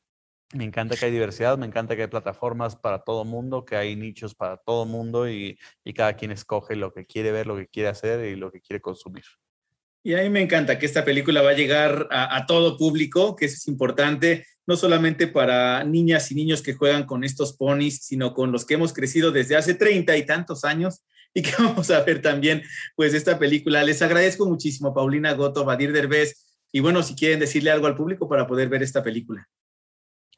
me 0.53 0.65
encanta 0.65 0.97
que 0.97 1.05
hay 1.05 1.11
diversidad, 1.11 1.57
me 1.57 1.65
encanta 1.65 1.95
que 1.95 2.01
hay 2.01 2.07
plataformas 2.09 2.75
para 2.75 2.99
todo 2.99 3.23
mundo, 3.23 3.63
que 3.63 3.77
hay 3.77 3.95
nichos 3.95 4.35
para 4.35 4.57
todo 4.57 4.85
mundo 4.85 5.29
y, 5.29 5.57
y, 5.85 5.93
cada 5.93 6.15
quien 6.15 6.31
escoge 6.31 6.75
lo 6.75 6.91
que 6.91 7.05
quiere 7.05 7.31
ver, 7.31 7.47
lo 7.47 7.55
que 7.55 7.67
quiere 7.67 7.87
hacer 7.87 8.25
y 8.25 8.35
lo 8.35 8.51
que 8.51 8.59
quiere 8.59 8.81
consumir. 8.81 9.23
Y 10.03 10.13
a 10.13 10.21
mí 10.21 10.29
me 10.29 10.41
encanta 10.41 10.79
que 10.79 10.85
esta 10.85 11.03
película 11.03 11.41
va 11.41 11.51
a 11.51 11.55
llegar 11.55 12.07
a, 12.09 12.45
todo 12.45 12.77
público, 12.77 13.35
que 13.35 13.45
eso 13.45 13.55
es 13.55 13.67
importante, 13.67 14.45
no 14.65 14.77
solamente 14.77 15.27
para 15.27 15.83
niñas 15.83 16.31
y 16.31 16.35
niños 16.35 16.61
que 16.61 16.73
juegan 16.73 17.05
con 17.05 17.23
estos 17.23 17.57
ponis, 17.57 18.03
sino 18.03 18.33
con 18.33 18.51
los 18.51 18.65
que 18.65 18.75
hemos 18.75 18.93
crecido 18.93 19.31
desde 19.31 19.57
hace 19.57 19.73
treinta 19.73 20.15
y 20.15 20.25
tantos 20.25 20.63
años 20.63 21.03
y 21.33 21.41
que 21.41 21.51
vamos 21.59 21.91
a 21.91 22.01
ver 22.01 22.21
también 22.21 22.63
pues 22.95 23.13
esta 23.13 23.37
película. 23.37 23.83
Les 23.83 24.01
agradezco 24.01 24.47
muchísimo, 24.47 24.93
Paulina 24.93 25.33
Goto, 25.33 25.65
Badir 25.65 25.91
Derbez, 25.91 26.57
y 26.71 26.79
bueno, 26.79 27.03
si 27.03 27.15
quieren 27.15 27.39
decirle 27.39 27.71
algo 27.71 27.87
al 27.87 27.95
público 27.95 28.29
para 28.29 28.47
poder 28.47 28.69
ver 28.69 28.83
esta 28.83 29.03
película. 29.03 29.47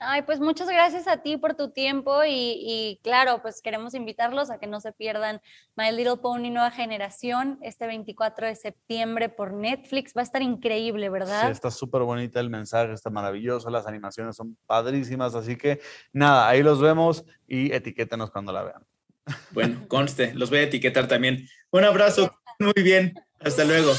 Ay, 0.03 0.23
pues 0.23 0.39
muchas 0.39 0.67
gracias 0.67 1.07
a 1.07 1.17
ti 1.17 1.37
por 1.37 1.53
tu 1.53 1.69
tiempo 1.69 2.21
y, 2.27 2.99
claro, 3.03 3.39
pues 3.43 3.61
queremos 3.61 3.93
invitarlos 3.93 4.49
a 4.49 4.57
que 4.57 4.65
no 4.65 4.81
se 4.81 4.91
pierdan 4.93 5.41
My 5.75 5.91
Little 5.91 6.17
Pony 6.17 6.49
Nueva 6.49 6.71
Generación 6.71 7.59
este 7.61 7.85
24 7.85 8.47
de 8.47 8.55
septiembre 8.55 9.29
por 9.29 9.53
Netflix. 9.53 10.13
Va 10.17 10.21
a 10.21 10.23
estar 10.23 10.41
increíble, 10.41 11.09
¿verdad? 11.09 11.45
Sí, 11.45 11.51
está 11.51 11.69
súper 11.69 12.01
bonita 12.01 12.39
el 12.39 12.49
mensaje, 12.49 12.93
está 12.93 13.11
maravilloso, 13.11 13.69
las 13.69 13.85
animaciones 13.85 14.35
son 14.35 14.57
padrísimas, 14.65 15.35
así 15.35 15.55
que 15.55 15.79
nada, 16.11 16.49
ahí 16.49 16.63
los 16.63 16.81
vemos 16.81 17.23
y 17.47 17.71
etiquétenos 17.71 18.31
cuando 18.31 18.51
la 18.51 18.63
vean. 18.63 18.87
Bueno, 19.51 19.85
conste, 19.87 20.33
los 20.33 20.49
voy 20.49 20.59
a 20.59 20.63
etiquetar 20.63 21.07
también. 21.07 21.47
Un 21.69 21.83
abrazo, 21.83 22.35
muy 22.59 22.83
bien, 22.83 23.13
hasta 23.39 23.65
luego. 23.65 23.93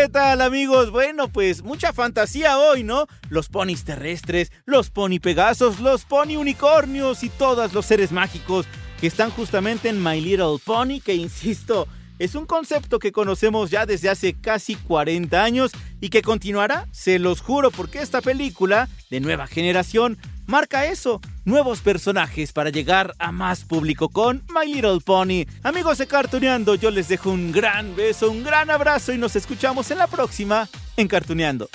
¿Qué 0.00 0.08
tal 0.08 0.42
amigos? 0.42 0.92
Bueno, 0.92 1.26
pues 1.26 1.64
mucha 1.64 1.92
fantasía 1.92 2.56
hoy, 2.56 2.84
¿no? 2.84 3.08
Los 3.30 3.48
ponis 3.48 3.82
terrestres, 3.82 4.52
los 4.64 4.90
pony 4.90 5.18
pegasos, 5.20 5.80
los 5.80 6.04
pony 6.04 6.36
unicornios 6.36 7.24
y 7.24 7.30
todos 7.30 7.72
los 7.72 7.84
seres 7.84 8.12
mágicos 8.12 8.66
que 9.00 9.08
están 9.08 9.32
justamente 9.32 9.88
en 9.88 10.00
My 10.00 10.20
Little 10.20 10.58
Pony, 10.64 11.00
que 11.04 11.16
insisto, 11.16 11.88
es 12.20 12.36
un 12.36 12.46
concepto 12.46 13.00
que 13.00 13.10
conocemos 13.10 13.70
ya 13.70 13.86
desde 13.86 14.08
hace 14.08 14.34
casi 14.34 14.76
40 14.76 15.42
años 15.42 15.72
y 16.00 16.10
que 16.10 16.22
continuará, 16.22 16.86
se 16.92 17.18
los 17.18 17.40
juro, 17.40 17.72
porque 17.72 18.00
esta 18.00 18.22
película 18.22 18.88
de 19.10 19.18
nueva 19.18 19.48
generación 19.48 20.16
marca 20.48 20.86
eso, 20.86 21.20
nuevos 21.44 21.80
personajes 21.80 22.52
para 22.52 22.70
llegar 22.70 23.14
a 23.18 23.30
más 23.30 23.64
público 23.64 24.08
con 24.08 24.42
My 24.48 24.66
Little 24.66 25.00
Pony. 25.04 25.44
Amigos 25.62 25.98
de 25.98 26.06
Cartuneando, 26.06 26.74
yo 26.74 26.90
les 26.90 27.06
dejo 27.06 27.30
un 27.30 27.52
gran 27.52 27.94
beso, 27.94 28.30
un 28.30 28.42
gran 28.42 28.70
abrazo 28.70 29.12
y 29.12 29.18
nos 29.18 29.36
escuchamos 29.36 29.90
en 29.90 29.98
la 29.98 30.06
próxima 30.06 30.68
en 30.96 31.06
Cartuneando. 31.06 31.68